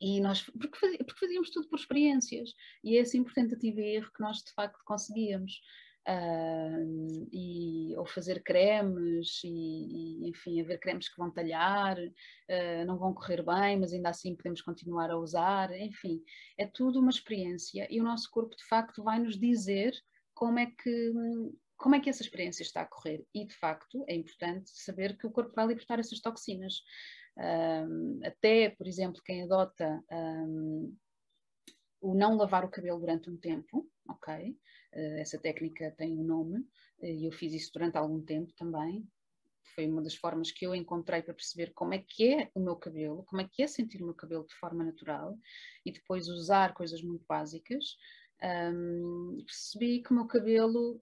[0.00, 2.50] e nós, porque, fazíamos, porque fazíamos tudo por experiências,
[2.84, 5.60] e é assim por tentativa e erro que nós de facto conseguíamos.
[6.08, 12.96] Uh, e, ou fazer cremes e, e, enfim, haver cremes que vão talhar, uh, não
[12.96, 16.22] vão correr bem, mas ainda assim podemos continuar a usar, enfim,
[16.56, 19.92] é tudo uma experiência e o nosso corpo de facto vai nos dizer
[20.32, 21.12] como é que
[21.78, 23.24] como é que essa experiência está a correr.
[23.32, 26.82] E de facto é importante saber que o corpo vai libertar essas toxinas
[27.38, 30.96] um, até, por exemplo, quem adota um,
[32.00, 34.50] o não lavar o cabelo durante um tempo, ok?
[34.92, 36.66] Uh, essa técnica tem um nome
[37.00, 39.06] e eu fiz isso durante algum tempo também.
[39.74, 42.74] Foi uma das formas que eu encontrei para perceber como é que é o meu
[42.74, 45.38] cabelo, como é que é sentir o meu cabelo de forma natural
[45.84, 47.96] e depois usar coisas muito básicas.
[48.42, 51.00] Um, percebi que o meu cabelo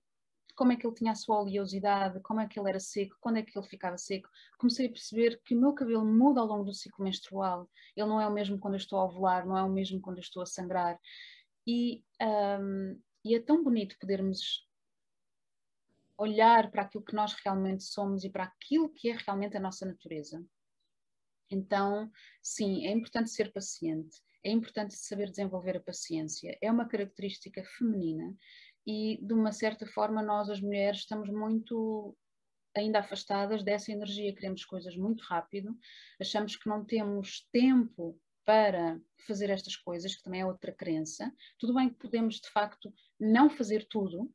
[0.56, 3.36] como é que ele tinha a sua oleosidade, como é que ele era seco, quando
[3.36, 4.28] é que ele ficava seco.
[4.58, 7.70] Comecei a perceber que o meu cabelo muda ao longo do ciclo menstrual.
[7.94, 10.16] Ele não é o mesmo quando eu estou a ovular, não é o mesmo quando
[10.16, 10.98] eu estou a sangrar.
[11.66, 12.02] E,
[12.60, 14.66] um, e é tão bonito podermos
[16.18, 19.84] olhar para aquilo que nós realmente somos e para aquilo que é realmente a nossa
[19.84, 20.42] natureza.
[21.50, 22.10] Então,
[22.42, 26.56] sim, é importante ser paciente, é importante saber desenvolver a paciência.
[26.62, 28.34] É uma característica feminina
[28.86, 32.16] e de uma certa forma nós as mulheres estamos muito
[32.76, 35.76] ainda afastadas dessa energia, queremos coisas muito rápido,
[36.20, 41.32] achamos que não temos tempo para fazer estas coisas, que também é outra crença.
[41.58, 44.32] Tudo bem que podemos de facto não fazer tudo,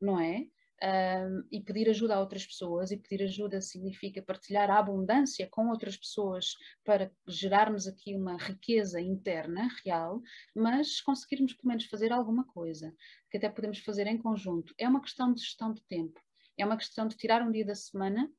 [0.00, 0.46] não é?
[0.82, 5.68] Um, e pedir ajuda a outras pessoas, e pedir ajuda significa partilhar a abundância com
[5.68, 10.20] outras pessoas para gerarmos aqui uma riqueza interna, real,
[10.54, 12.92] mas conseguirmos pelo menos fazer alguma coisa,
[13.30, 14.74] que até podemos fazer em conjunto.
[14.76, 16.20] É uma questão de gestão de tempo,
[16.58, 18.30] é uma questão de tirar um dia da semana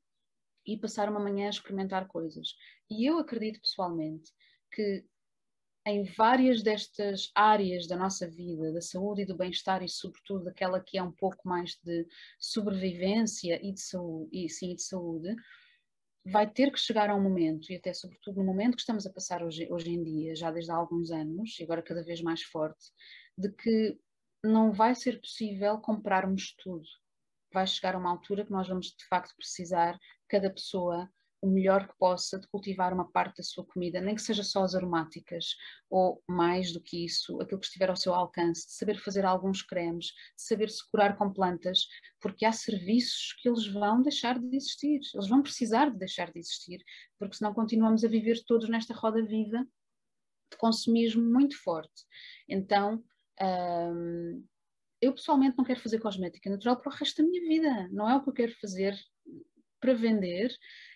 [0.66, 2.54] e passar uma manhã a experimentar coisas.
[2.90, 4.32] E eu acredito pessoalmente
[4.70, 5.04] que
[5.86, 10.80] em várias destas áreas da nossa vida, da saúde e do bem-estar e sobretudo daquela
[10.80, 12.06] que é um pouco mais de
[12.38, 15.34] sobrevivência e de saúde, e, sim, de saúde,
[16.24, 19.12] vai ter que chegar a um momento, e até sobretudo no momento que estamos a
[19.12, 22.42] passar hoje, hoje em dia, já desde há alguns anos, e agora cada vez mais
[22.42, 22.90] forte,
[23.36, 23.98] de que
[24.42, 26.86] não vai ser possível comprarmos tudo.
[27.52, 31.10] Vai chegar a uma altura que nós vamos de facto precisar, cada pessoa,
[31.44, 34.64] o melhor que possa de cultivar uma parte da sua comida, nem que seja só
[34.64, 35.54] as aromáticas,
[35.90, 39.60] ou mais do que isso, aquilo que estiver ao seu alcance, de saber fazer alguns
[39.60, 41.86] cremes, de saber se curar com plantas,
[42.18, 46.38] porque há serviços que eles vão deixar de existir, eles vão precisar de deixar de
[46.38, 46.82] existir,
[47.18, 49.66] porque senão continuamos a viver todos nesta roda viva
[50.50, 52.04] de consumismo muito forte.
[52.48, 53.04] Então,
[53.92, 54.42] hum,
[54.98, 58.16] eu pessoalmente não quero fazer cosmética natural para o resto da minha vida, não é
[58.16, 58.98] o que eu quero fazer
[59.84, 60.50] para vender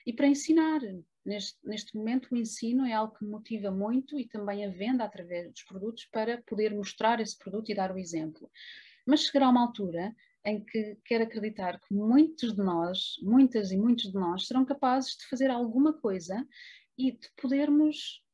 [0.07, 0.80] e para ensinar.
[1.22, 5.05] Neste, neste momento, o ensino é algo que me motiva muito e também a venda
[5.05, 8.51] através dos produtos para poder mostrar esse produto e dar o exemplo.
[9.07, 14.11] Mas chegará uma altura em que quero acreditar que muitos de nós, muitas e muitos
[14.11, 16.49] de nós, serão capazes de fazer alguma coisa
[16.97, 18.24] e de podermos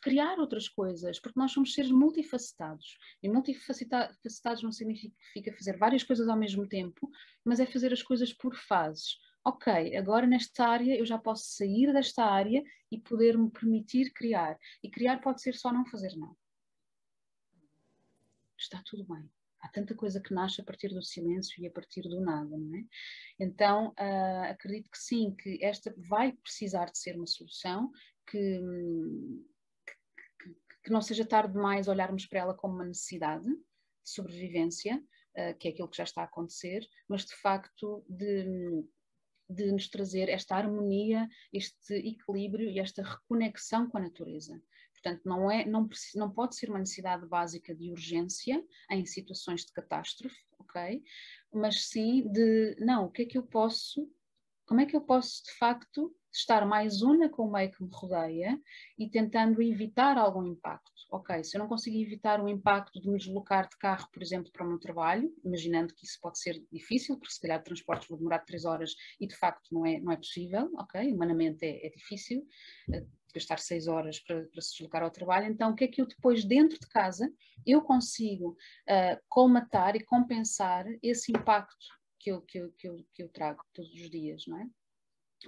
[0.00, 2.96] criar outras coisas, porque nós somos seres multifacetados.
[3.22, 7.10] E multifacetados não significa fazer várias coisas ao mesmo tempo,
[7.44, 11.92] mas é fazer as coisas por fases ok, agora nesta área eu já posso sair
[11.92, 14.58] desta área e poder me permitir criar.
[14.82, 16.36] E criar pode ser só não fazer nada.
[18.58, 19.30] Está tudo bem.
[19.60, 22.74] Há tanta coisa que nasce a partir do silêncio e a partir do nada, não
[22.76, 22.84] é?
[23.38, 27.90] Então, uh, acredito que sim, que esta vai precisar de ser uma solução
[28.26, 28.60] que,
[29.86, 33.58] que, que não seja tarde demais olharmos para ela como uma necessidade de
[34.04, 38.84] sobrevivência, uh, que é aquilo que já está a acontecer, mas de facto de
[39.48, 44.60] de nos trazer esta harmonia, este equilíbrio e esta reconexão com a natureza.
[44.92, 49.72] Portanto, não, é, não, não pode ser uma necessidade básica de urgência em situações de
[49.72, 51.02] catástrofe, ok?
[51.52, 54.10] Mas sim de, não, o que é que eu posso,
[54.66, 57.90] como é que eu posso de facto estar mais una com o meio que me
[57.92, 58.60] rodeia
[58.98, 60.90] e tentando evitar algum impacto.
[61.10, 64.50] Ok, se eu não conseguir evitar o impacto de me deslocar de carro, por exemplo,
[64.52, 68.18] para o meu trabalho, imaginando que isso pode ser difícil, porque se calhar transportes vou
[68.18, 71.12] demorar três horas e de facto não é, não é possível, ok?
[71.12, 72.40] Humanamente é, é difícil
[72.88, 76.00] uh, gastar seis horas para, para, se deslocar ao trabalho, então o que é que
[76.00, 77.32] eu depois dentro de casa
[77.66, 78.50] eu consigo
[78.88, 81.86] uh, colmatar e compensar esse impacto
[82.18, 84.66] que eu, que, eu, que, eu, que eu trago todos os dias, não é?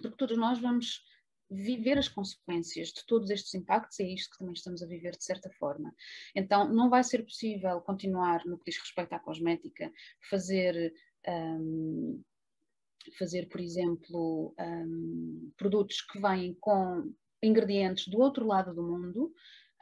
[0.00, 1.02] Porque todos nós vamos
[1.50, 5.24] viver as consequências de todos estes impactos, é isto que também estamos a viver de
[5.24, 5.94] certa forma.
[6.34, 9.92] Então, não vai ser possível continuar, no que diz respeito à cosmética,
[10.28, 10.92] fazer.
[11.28, 12.22] Um,
[13.16, 19.32] fazer, por exemplo, um, produtos que vêm com ingredientes do outro lado do mundo,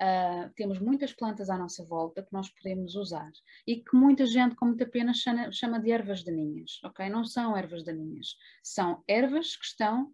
[0.00, 3.30] Uh, temos muitas plantas à nossa volta que nós podemos usar
[3.64, 7.08] e que muita gente, com muita pena, chama, chama de ervas daninhas, ok?
[7.08, 10.12] Não são ervas daninhas, são ervas que estão,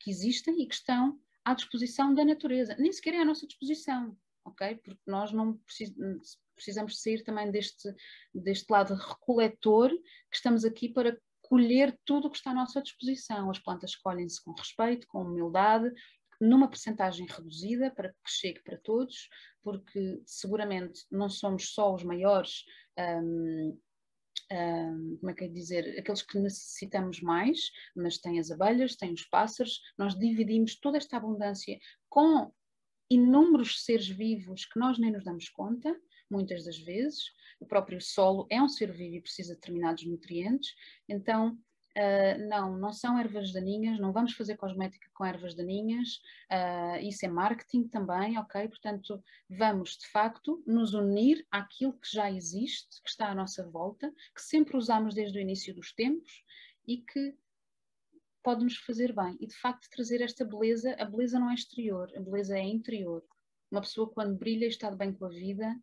[0.00, 4.16] que existem e que estão à disposição da natureza, nem sequer é à nossa disposição,
[4.44, 4.76] ok?
[4.76, 5.94] Porque nós não precis,
[6.54, 7.94] precisamos sair também deste,
[8.34, 13.50] deste lado recoletor que estamos aqui para colher tudo o que está à nossa disposição.
[13.50, 15.92] As plantas escolhem-se com respeito, com humildade,
[16.44, 19.28] numa percentagem reduzida para que chegue para todos,
[19.62, 22.64] porque seguramente não somos só os maiores,
[22.98, 23.80] um,
[24.52, 27.58] um, como é que é dizer, aqueles que necessitamos mais,
[27.96, 31.78] mas tem as abelhas, tem os pássaros, nós dividimos toda esta abundância
[32.08, 32.52] com
[33.10, 35.94] inúmeros seres vivos que nós nem nos damos conta,
[36.30, 37.24] muitas das vezes.
[37.60, 40.74] O próprio solo é um ser vivo e precisa de determinados nutrientes,
[41.08, 41.58] então
[41.96, 46.20] Uh, não, não são ervas daninhas, não vamos fazer cosmética com ervas daninhas,
[46.50, 48.66] uh, isso é marketing também, ok?
[48.66, 54.12] Portanto, vamos de facto nos unir àquilo que já existe, que está à nossa volta,
[54.34, 56.42] que sempre usamos desde o início dos tempos
[56.84, 57.36] e que
[58.42, 59.36] pode nos fazer bem.
[59.40, 63.24] E de facto trazer esta beleza, a beleza não é exterior, a beleza é interior.
[63.70, 65.74] Uma pessoa quando brilha e está de bem com a vida,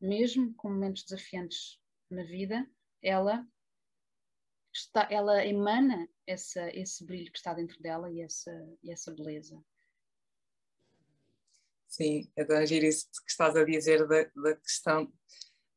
[0.00, 1.78] mesmo com momentos desafiantes
[2.10, 2.66] na vida,
[3.02, 3.46] ela
[4.76, 8.52] está, ela emana essa, esse brilho que está dentro dela e essa,
[8.82, 9.58] e essa beleza.
[11.88, 15.10] Sim, é de agir isso que estás a dizer da, da questão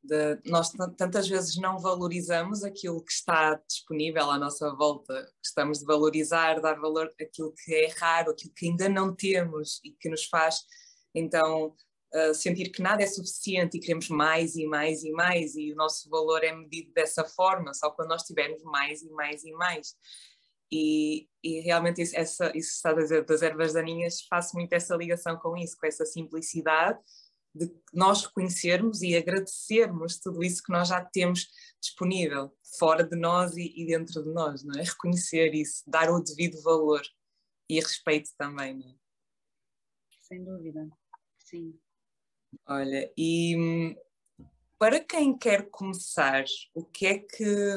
[0.01, 5.85] de nós tantas vezes não valorizamos aquilo que está disponível à nossa volta, estamos de
[5.85, 10.25] valorizar, dar valor àquilo que é raro, aquilo que ainda não temos e que nos
[10.25, 10.61] faz
[11.13, 11.75] então
[12.33, 16.09] sentir que nada é suficiente e queremos mais e mais e mais, e o nosso
[16.09, 19.95] valor é medido dessa forma, só quando nós tivermos mais e mais e mais.
[20.71, 24.95] E, e realmente isso, essa, isso está a dizer das ervas daninhas, faço muito essa
[24.95, 26.99] ligação com isso, com essa simplicidade
[27.53, 31.47] de nós reconhecermos e agradecermos tudo isso que nós já temos
[31.81, 34.83] disponível, fora de nós e, e dentro de nós, não é?
[34.83, 37.01] Reconhecer isso, dar o devido valor
[37.67, 38.95] e respeito também, não é?
[40.21, 40.87] Sem dúvida,
[41.39, 41.79] sim.
[42.67, 43.95] Olha, e
[44.77, 47.75] para quem quer começar, o que é que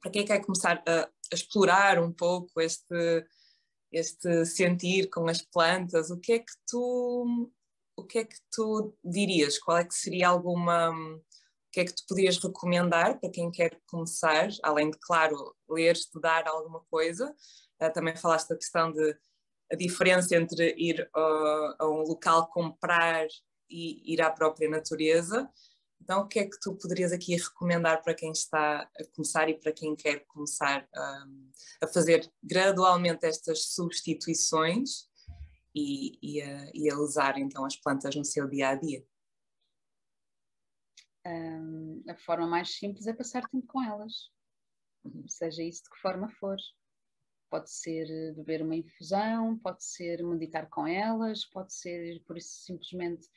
[0.00, 3.24] para quem quer começar a, a explorar um pouco este
[3.92, 7.50] este sentir com as plantas, o que é que tu
[7.96, 9.58] o que é que tu dirias?
[9.58, 13.80] Qual é que seria alguma o que é que tu podias recomendar para quem quer
[13.86, 17.34] começar, além de, claro, ler, estudar alguma coisa?
[17.80, 19.16] Uh, também falaste da questão de
[19.72, 23.26] a diferença entre ir uh, a um local comprar
[23.72, 25.50] e ir à própria natureza.
[26.02, 29.54] Então, o que é que tu poderias aqui recomendar para quem está a começar e
[29.54, 30.88] para quem quer começar
[31.26, 31.50] um,
[31.80, 35.08] a fazer gradualmente estas substituições
[35.72, 39.06] e, e, a, e, a, usar então as plantas no seu dia a dia?
[41.24, 44.32] Um, a forma mais simples é passar tempo com elas,
[45.04, 45.24] uhum.
[45.28, 46.56] seja isso de que forma for.
[47.48, 53.28] Pode ser beber uma infusão, pode ser meditar com elas, pode ser por isso simplesmente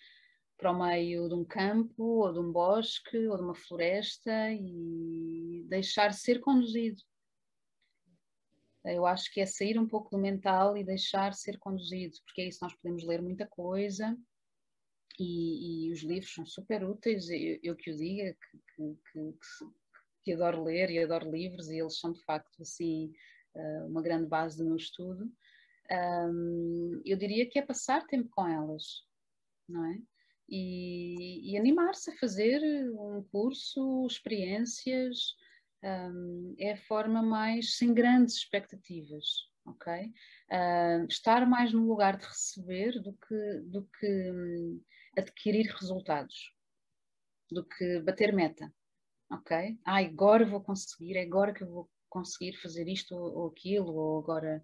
[0.57, 5.65] para o meio de um campo, ou de um bosque, ou de uma floresta e
[5.67, 7.01] deixar ser conduzido.
[8.83, 12.47] Eu acho que é sair um pouco do mental e deixar ser conduzido, porque é
[12.47, 14.15] isso nós podemos ler muita coisa
[15.19, 17.29] e, e os livros são super úteis.
[17.29, 19.37] Eu, eu que o diga, que, que, que,
[20.23, 23.11] que, adoro ler e adoro livros, e eles são de facto assim
[23.55, 25.31] eh, uma grande base meu estudo.
[27.03, 29.03] eu diria que é passar tempo com elas,
[29.67, 29.99] não é?
[30.49, 35.35] E, e animar-se a fazer um curso, experiências,
[35.83, 39.25] um, é a forma mais sem grandes expectativas,
[39.65, 40.11] ok?
[40.51, 44.81] Uh, estar mais no lugar de receber do que, do que um,
[45.17, 46.53] adquirir resultados,
[47.51, 48.73] do que bater meta,
[49.31, 49.77] ok?
[49.85, 53.93] Ah, agora vou conseguir, é agora que eu vou conseguir fazer isto ou, ou aquilo,
[53.93, 54.63] ou agora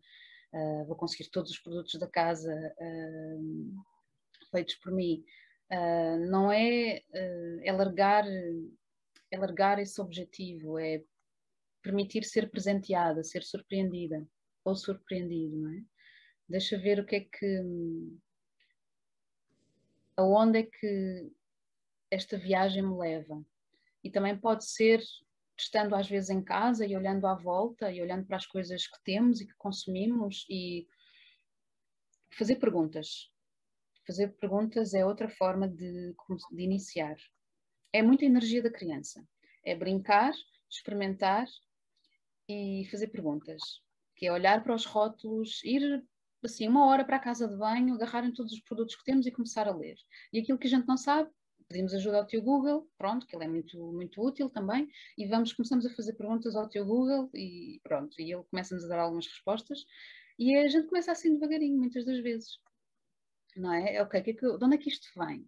[0.53, 3.83] uh, vou conseguir todos os produtos da casa uh,
[4.51, 5.23] feitos por mim.
[5.71, 11.01] Uh, não é, é, largar, é largar esse objetivo, é
[11.81, 14.27] permitir ser presenteada, ser surpreendida
[14.65, 15.83] ou surpreendido, não é?
[16.47, 17.61] Deixa ver o que é que.
[20.17, 21.31] aonde é que
[22.11, 23.41] esta viagem me leva.
[24.03, 25.01] E também pode ser
[25.57, 29.01] estando às vezes em casa e olhando à volta e olhando para as coisas que
[29.03, 30.87] temos e que consumimos e
[32.31, 33.30] fazer perguntas.
[34.05, 36.15] Fazer perguntas é outra forma de,
[36.51, 37.15] de iniciar.
[37.93, 39.23] É muita energia da criança.
[39.63, 40.33] É brincar,
[40.69, 41.45] experimentar
[42.47, 43.61] e fazer perguntas.
[44.15, 46.03] Que é olhar para os rótulos, ir
[46.43, 49.31] assim uma hora para a casa de banho, agarrarem todos os produtos que temos e
[49.31, 49.95] começar a ler.
[50.33, 51.29] E aquilo que a gente não sabe,
[51.67, 55.53] pedimos ajuda ao teu Google, pronto, que ele é muito, muito útil também, e vamos,
[55.53, 59.27] começamos a fazer perguntas ao teu Google e pronto, e ele começa-nos a dar algumas
[59.27, 59.85] respostas
[60.37, 62.57] e a gente começa assim devagarinho, muitas das vezes.
[63.55, 64.01] Não é?
[64.01, 65.41] ok, que é que, de onde é que isto vem?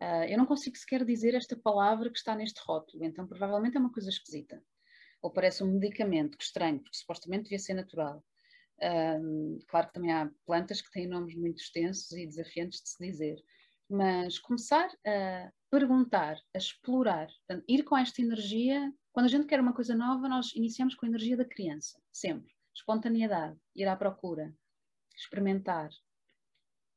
[0.00, 3.80] Uh, eu não consigo sequer dizer esta palavra que está neste rótulo, então provavelmente é
[3.80, 4.62] uma coisa esquisita.
[5.20, 8.24] Ou parece um medicamento, que estranho, porque supostamente devia ser natural.
[8.82, 13.06] Um, claro que também há plantas que têm nomes muito extensos e desafiantes de se
[13.06, 13.36] dizer,
[13.88, 18.92] mas começar a perguntar, a explorar, portanto, ir com esta energia.
[19.12, 22.52] Quando a gente quer uma coisa nova, nós iniciamos com a energia da criança, sempre.
[22.74, 24.52] Espontaneidade, ir à procura,
[25.14, 25.90] experimentar.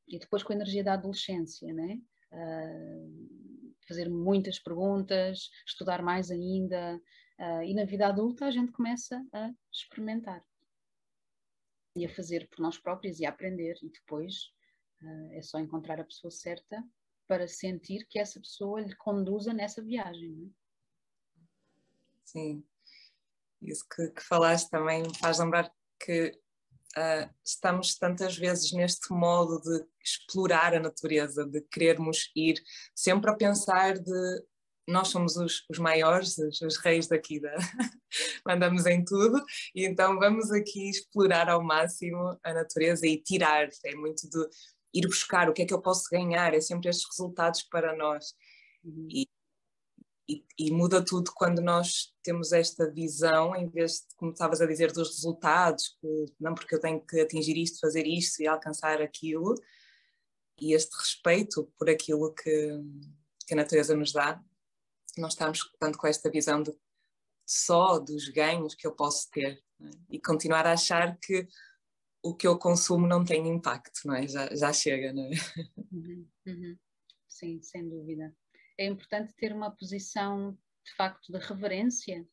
[0.08, 2.00] E depois com a energia da adolescência, né?
[2.32, 7.00] Uh, fazer muitas perguntas, estudar mais ainda.
[7.38, 10.44] Uh, e na vida adulta a gente começa a experimentar
[11.96, 13.76] e a fazer por nós próprios e a aprender.
[13.82, 14.52] E depois
[15.02, 16.84] uh, é só encontrar a pessoa certa
[17.26, 20.30] para sentir que essa pessoa lhe conduza nessa viagem.
[20.30, 20.50] Não é?
[22.24, 22.64] Sim,
[23.62, 26.38] isso que, que, falaste também me faz lembrar que
[26.96, 32.62] uh, estamos tantas vezes neste modo de explorar a natureza, de querermos ir
[32.94, 34.44] sempre a pensar de
[34.88, 37.52] nós somos os, os maiores, os, os, reis daqui, da...
[38.46, 39.44] mandamos em tudo,
[39.74, 44.48] e então vamos aqui explorar ao máximo a natureza e tirar, é muito do
[44.94, 48.32] ir buscar o que é que eu posso ganhar, é sempre estes resultados para nós.
[48.84, 49.08] Uhum.
[49.10, 49.28] E,
[50.58, 54.92] e, muda tudo quando nós temos esta visão, em vez de, como estavas a dizer,
[54.92, 59.54] dos resultados, que, não porque eu tenho que atingir isto, fazer isto e alcançar aquilo,
[60.60, 62.70] e este respeito por aquilo que,
[63.46, 64.42] que a natureza nos dá,
[65.16, 66.76] nós estamos tanto com esta visão de
[67.46, 69.90] só dos ganhos que eu posso ter é?
[70.10, 71.46] e continuar a achar que
[72.22, 74.26] o que eu consumo não tem impacto, não é?
[74.26, 75.30] Já, já chega, não é?
[75.92, 76.78] Uhum, uhum.
[77.28, 78.34] Sim, sem dúvida.
[78.78, 80.52] É importante ter uma posição
[80.84, 82.26] de facto de reverência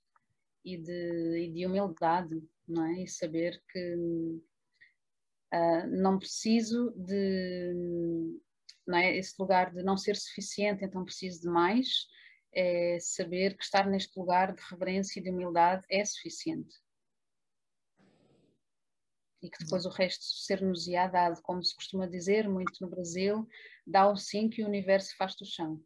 [0.63, 3.03] e de, e de humildade, não é?
[3.03, 3.95] E saber que
[5.53, 7.73] uh, não preciso de
[8.85, 9.15] não é?
[9.17, 12.07] esse lugar de não ser suficiente, então preciso de mais.
[12.55, 16.75] É saber que estar neste lugar de reverência e de humildade é suficiente
[19.43, 23.45] e que depois o resto ser-nos-ia dado, como se costuma dizer muito no Brasil,
[23.85, 25.83] dá o sim que o universo faz do chão.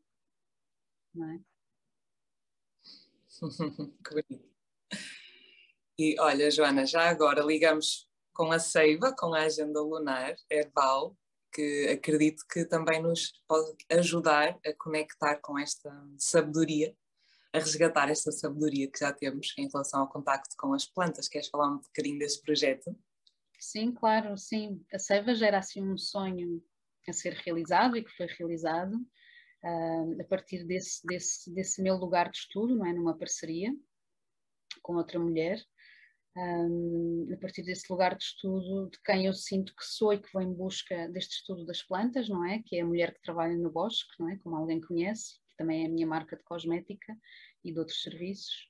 [1.18, 1.40] Não é?
[4.04, 4.48] que bonito.
[6.00, 11.18] E olha, Joana, já agora ligamos com a Seiva, com a agenda lunar herbal,
[11.52, 16.96] que acredito que também nos pode ajudar a conectar com esta sabedoria,
[17.52, 21.28] a resgatar esta sabedoria que já temos em relação ao contacto com as plantas.
[21.28, 22.96] Queres falar um bocadinho desse projeto?
[23.60, 24.86] Sim, claro, sim.
[24.94, 26.64] A Seiva já era assim um sonho
[27.08, 29.04] a ser realizado e que foi realizado
[29.64, 32.94] a partir desse, desse, desse meu lugar de estudo, não é?
[32.94, 33.74] Numa parceria
[34.82, 35.62] com outra mulher.
[36.36, 40.32] Um, a partir desse lugar de estudo de quem eu sinto que sou e que
[40.32, 42.62] vou em busca deste estudo das plantas, não é?
[42.64, 44.38] Que é a mulher que trabalha no bosque, não é?
[44.38, 47.18] Como alguém conhece, que também é a minha marca de cosmética
[47.64, 48.70] e de outros serviços,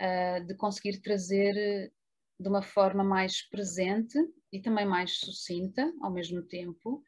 [0.00, 1.92] uh, de conseguir trazer
[2.38, 4.18] de uma forma mais presente
[4.52, 7.02] e também mais sucinta ao mesmo tempo,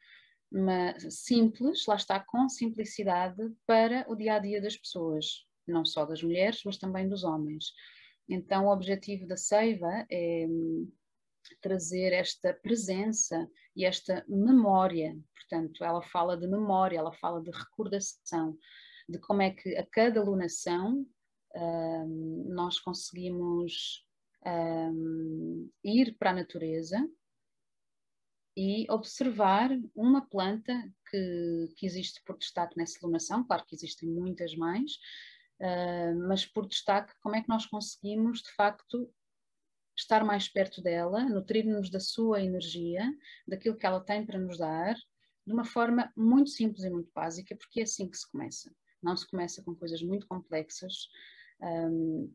[0.51, 6.05] mas simples, lá está, com simplicidade para o dia a dia das pessoas, não só
[6.05, 7.73] das mulheres, mas também dos homens.
[8.27, 10.91] Então, o objetivo da Seiva é hum,
[11.61, 15.17] trazer esta presença e esta memória.
[15.35, 18.57] Portanto, ela fala de memória, ela fala de recordação,
[19.07, 21.05] de como é que a cada lunação
[21.55, 24.05] um, nós conseguimos
[24.45, 26.97] um, ir para a natureza
[28.55, 30.73] e observar uma planta
[31.09, 34.93] que, que existe por destaque nessa lunação, claro que existem muitas mais,
[35.59, 39.11] uh, mas por destaque, como é que nós conseguimos de facto
[39.97, 43.03] estar mais perto dela, nutrir-nos da sua energia,
[43.47, 44.95] daquilo que ela tem para nos dar,
[45.45, 48.73] de uma forma muito simples e muito básica, porque é assim que se começa.
[49.01, 51.07] Não se começa com coisas muito complexas
[51.61, 52.33] um,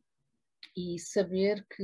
[0.77, 1.83] e saber que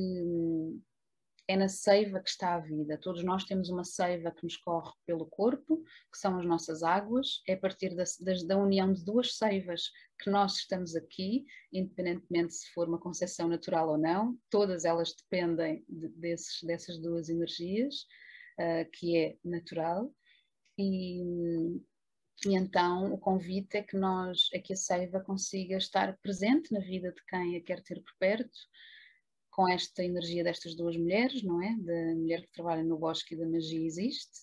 [1.49, 2.99] é na seiva que está a vida.
[2.99, 5.83] Todos nós temos uma seiva que nos corre pelo corpo,
[6.13, 7.41] que são as nossas águas.
[7.47, 8.05] É a partir da,
[8.47, 9.91] da, união de duas seivas
[10.21, 14.37] que nós estamos aqui, independentemente se for uma concepção natural ou não.
[14.51, 18.07] Todas elas dependem de, desses, dessas duas energias,
[18.59, 20.13] uh, que é natural.
[20.77, 21.23] E,
[22.45, 26.81] e então o convite é que nós, é que a seiva consiga estar presente na
[26.81, 28.59] vida de quem a quer ter por perto,
[29.57, 31.75] com esta energia destas duas mulheres, não é?
[31.79, 34.43] Da mulher que trabalha no Bosque e da Magia Existe,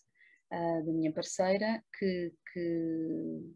[0.52, 3.54] uh, da minha parceira, que, que,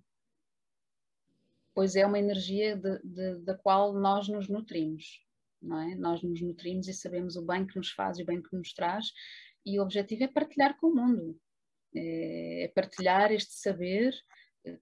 [1.74, 5.26] pois é uma energia de, de, da qual nós nos nutrimos,
[5.60, 5.96] não é?
[5.96, 8.72] Nós nos nutrimos e sabemos o bem que nos faz e o bem que nos
[8.72, 9.08] traz,
[9.66, 11.42] e o objetivo é partilhar com o mundo,
[11.96, 14.14] é, é partilhar este saber,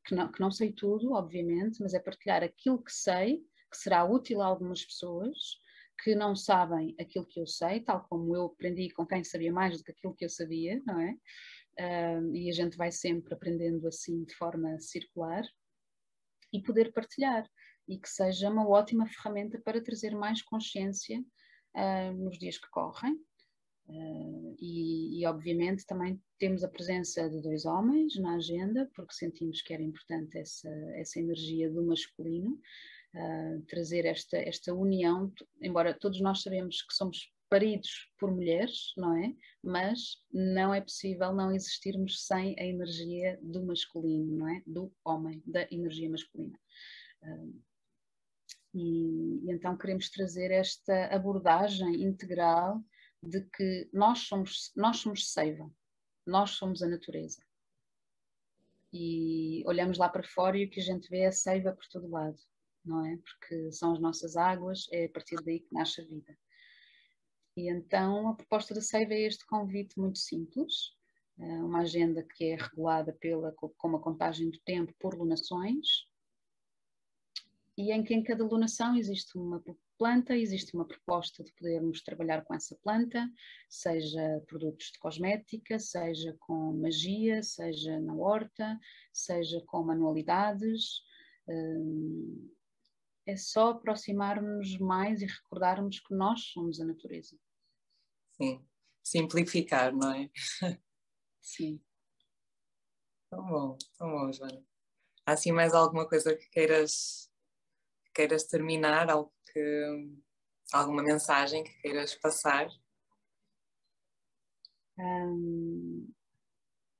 [0.04, 3.38] que não, que não sei tudo, obviamente, mas é partilhar aquilo que sei,
[3.72, 5.64] que será útil a algumas pessoas,
[6.04, 9.78] que não sabem aquilo que eu sei, tal como eu aprendi com quem sabia mais
[9.78, 11.16] do que aquilo que eu sabia, não é?
[11.78, 15.43] Uh, e a gente vai sempre aprendendo assim de forma circular
[16.54, 17.46] e poder partilhar
[17.88, 23.16] e que seja uma ótima ferramenta para trazer mais consciência uh, nos dias que correm.
[23.88, 29.62] Uh, e, e, obviamente também temos a presença de dois homens na agenda, porque sentimos
[29.62, 32.60] que era importante essa, essa energia do masculino,
[33.16, 39.16] uh, trazer esta, esta união, embora todos nós sabemos que somos paridos por mulheres, não
[39.16, 39.34] é?
[39.63, 44.61] Mas não é possível não existirmos sem a energia do masculino, não é?
[44.66, 46.59] Do homem, da energia masculina.
[47.22, 47.61] Uh,
[48.74, 52.84] e, e, então queremos trazer esta abordagem integral
[53.24, 55.72] de que nós somos, nós somos seiva,
[56.26, 57.41] nós somos a natureza.
[58.91, 62.09] E olhamos lá para fora e o que a gente vê é seiva por todo
[62.09, 62.38] lado
[62.86, 63.18] não é?
[63.18, 66.38] Porque são as nossas águas, é a partir daí que nasce a vida.
[67.58, 70.92] E então a proposta da Seiva é este convite muito simples,
[71.40, 76.06] eh, uma agenda que é regulada pela, com uma contagem do tempo por lunações,
[77.78, 79.62] e em que em cada lunação existe uma
[79.98, 83.30] planta, existe uma proposta de podermos trabalhar com essa planta,
[83.70, 88.80] seja produtos de cosmética, seja com magia, seja na horta,
[89.14, 91.02] seja com manualidades,
[91.48, 92.50] hum,
[93.26, 97.38] é só aproximarmos mais e recordarmos que nós somos a natureza.
[98.34, 98.66] Sim,
[99.04, 100.30] simplificar, não é?
[101.42, 101.82] Sim.
[103.30, 104.64] Tão bom, tão bom, Joana.
[105.26, 107.32] Há assim mais alguma coisa que queiras,
[108.06, 110.12] que queiras terminar, algo que,
[110.72, 112.68] alguma mensagem que queiras passar?
[114.98, 116.14] Um,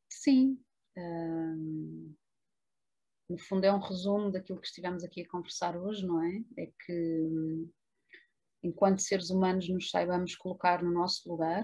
[0.10, 0.60] sim.
[0.98, 2.16] Um,
[3.30, 6.44] no fundo é um resumo daquilo que estivemos aqui a conversar hoje, não é?
[6.58, 7.30] É que
[8.64, 11.64] enquanto seres humanos nos saibamos colocar no nosso lugar,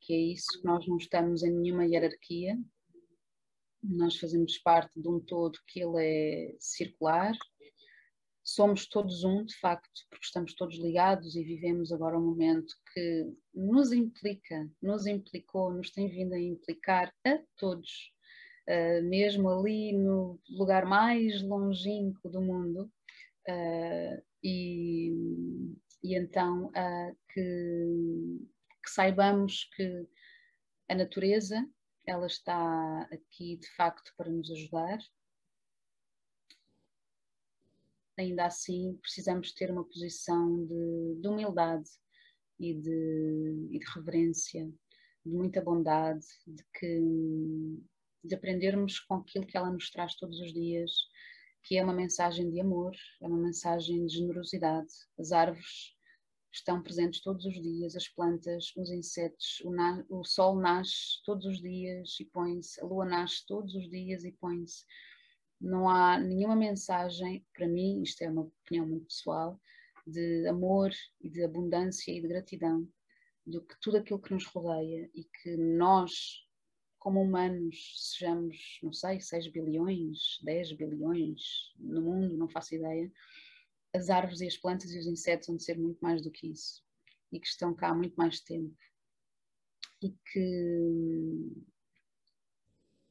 [0.00, 2.58] que é isso, que nós não estamos em nenhuma hierarquia,
[3.82, 7.34] nós fazemos parte de um todo que ele é circular,
[8.42, 13.32] somos todos um, de facto, porque estamos todos ligados e vivemos agora um momento que
[13.54, 18.12] nos implica, nos implicou, nos tem vindo a implicar a todos
[18.70, 22.90] uh, mesmo ali no lugar mais longínquo do mundo,
[23.48, 25.12] uh, e,
[26.02, 28.46] e, então uh, que,
[28.82, 30.06] que saibamos que
[30.88, 31.68] a natureza
[32.06, 34.98] ela está aqui de facto para nos ajudar.
[38.18, 41.88] Ainda assim, precisamos ter uma posição de, de humildade
[42.58, 44.66] e de, e de reverência,
[45.24, 47.00] de muita bondade, de que
[48.22, 50.90] de aprendermos com aquilo que ela nos traz todos os dias,
[51.62, 54.88] que é uma mensagem de amor, é uma mensagem de generosidade.
[55.18, 55.94] As árvores
[56.52, 61.46] estão presentes todos os dias, as plantas, os insetos, o, na, o sol nasce todos
[61.46, 64.84] os dias e põe-se, a lua nasce todos os dias e põe-se.
[65.60, 69.60] Não há nenhuma mensagem, para mim, isto é uma opinião muito pessoal,
[70.06, 70.90] de amor
[71.20, 72.88] e de abundância e de gratidão
[73.46, 76.44] do que tudo aquilo que nos rodeia e que nós
[77.00, 83.10] como humanos sejamos, não sei, 6 bilhões, 10 bilhões no mundo, não faço ideia,
[83.92, 86.84] as árvores e as plantas e os insetos vão ser muito mais do que isso
[87.32, 88.76] e que estão cá há muito mais tempo.
[90.02, 91.52] e que,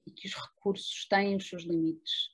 [0.08, 2.32] e que os recursos têm os seus limites.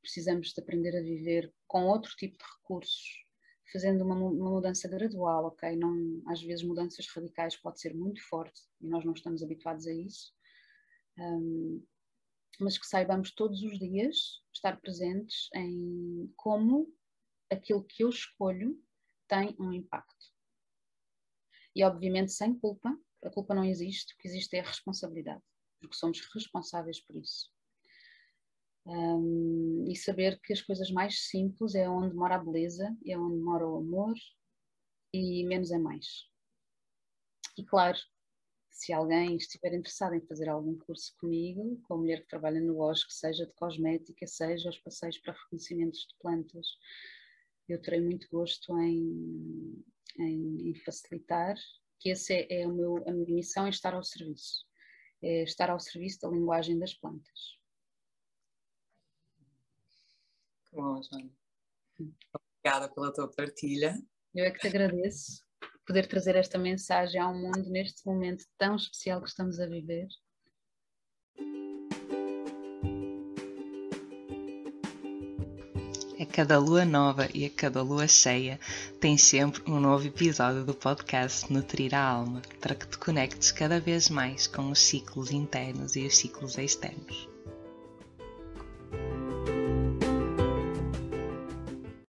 [0.00, 3.24] Precisamos de aprender a viver com outro tipo de recursos,
[3.70, 5.76] fazendo uma, uma mudança gradual, ok?
[5.76, 9.92] Não, às vezes mudanças radicais pode ser muito forte e nós não estamos habituados a
[9.92, 10.34] isso.
[11.18, 11.84] Um,
[12.60, 16.92] mas que saibamos todos os dias estar presentes em como
[17.50, 18.80] aquilo que eu escolho
[19.28, 20.32] tem um impacto.
[21.74, 25.42] E obviamente sem culpa, a culpa não existe, o que existe é a responsabilidade,
[25.80, 27.50] porque somos responsáveis por isso.
[28.84, 33.38] Um, e saber que as coisas mais simples é onde mora a beleza, é onde
[33.38, 34.14] mora o amor
[35.12, 36.28] e menos é mais.
[37.56, 37.98] E claro,
[38.72, 42.74] se alguém estiver interessado em fazer algum curso comigo, com a mulher que trabalha no
[42.74, 46.66] bosque, seja de cosmética, seja os passeios para reconhecimentos de plantas,
[47.68, 49.84] eu terei muito gosto em,
[50.18, 51.54] em, em facilitar,
[52.00, 54.66] que essa é, é o meu, a minha missão, é estar ao serviço,
[55.22, 57.58] é estar ao serviço da linguagem das plantas.
[60.64, 61.30] Que bom, Joana.
[62.64, 64.02] Obrigada pela tua partilha.
[64.34, 65.44] Eu é que te agradeço
[65.86, 70.06] poder trazer esta mensagem ao mundo neste momento tão especial que estamos a viver.
[76.20, 78.60] A cada lua nova e a cada lua cheia
[79.00, 83.80] tem sempre um novo episódio do podcast Nutrir a Alma para que te conectes cada
[83.80, 87.31] vez mais com os ciclos internos e os ciclos externos.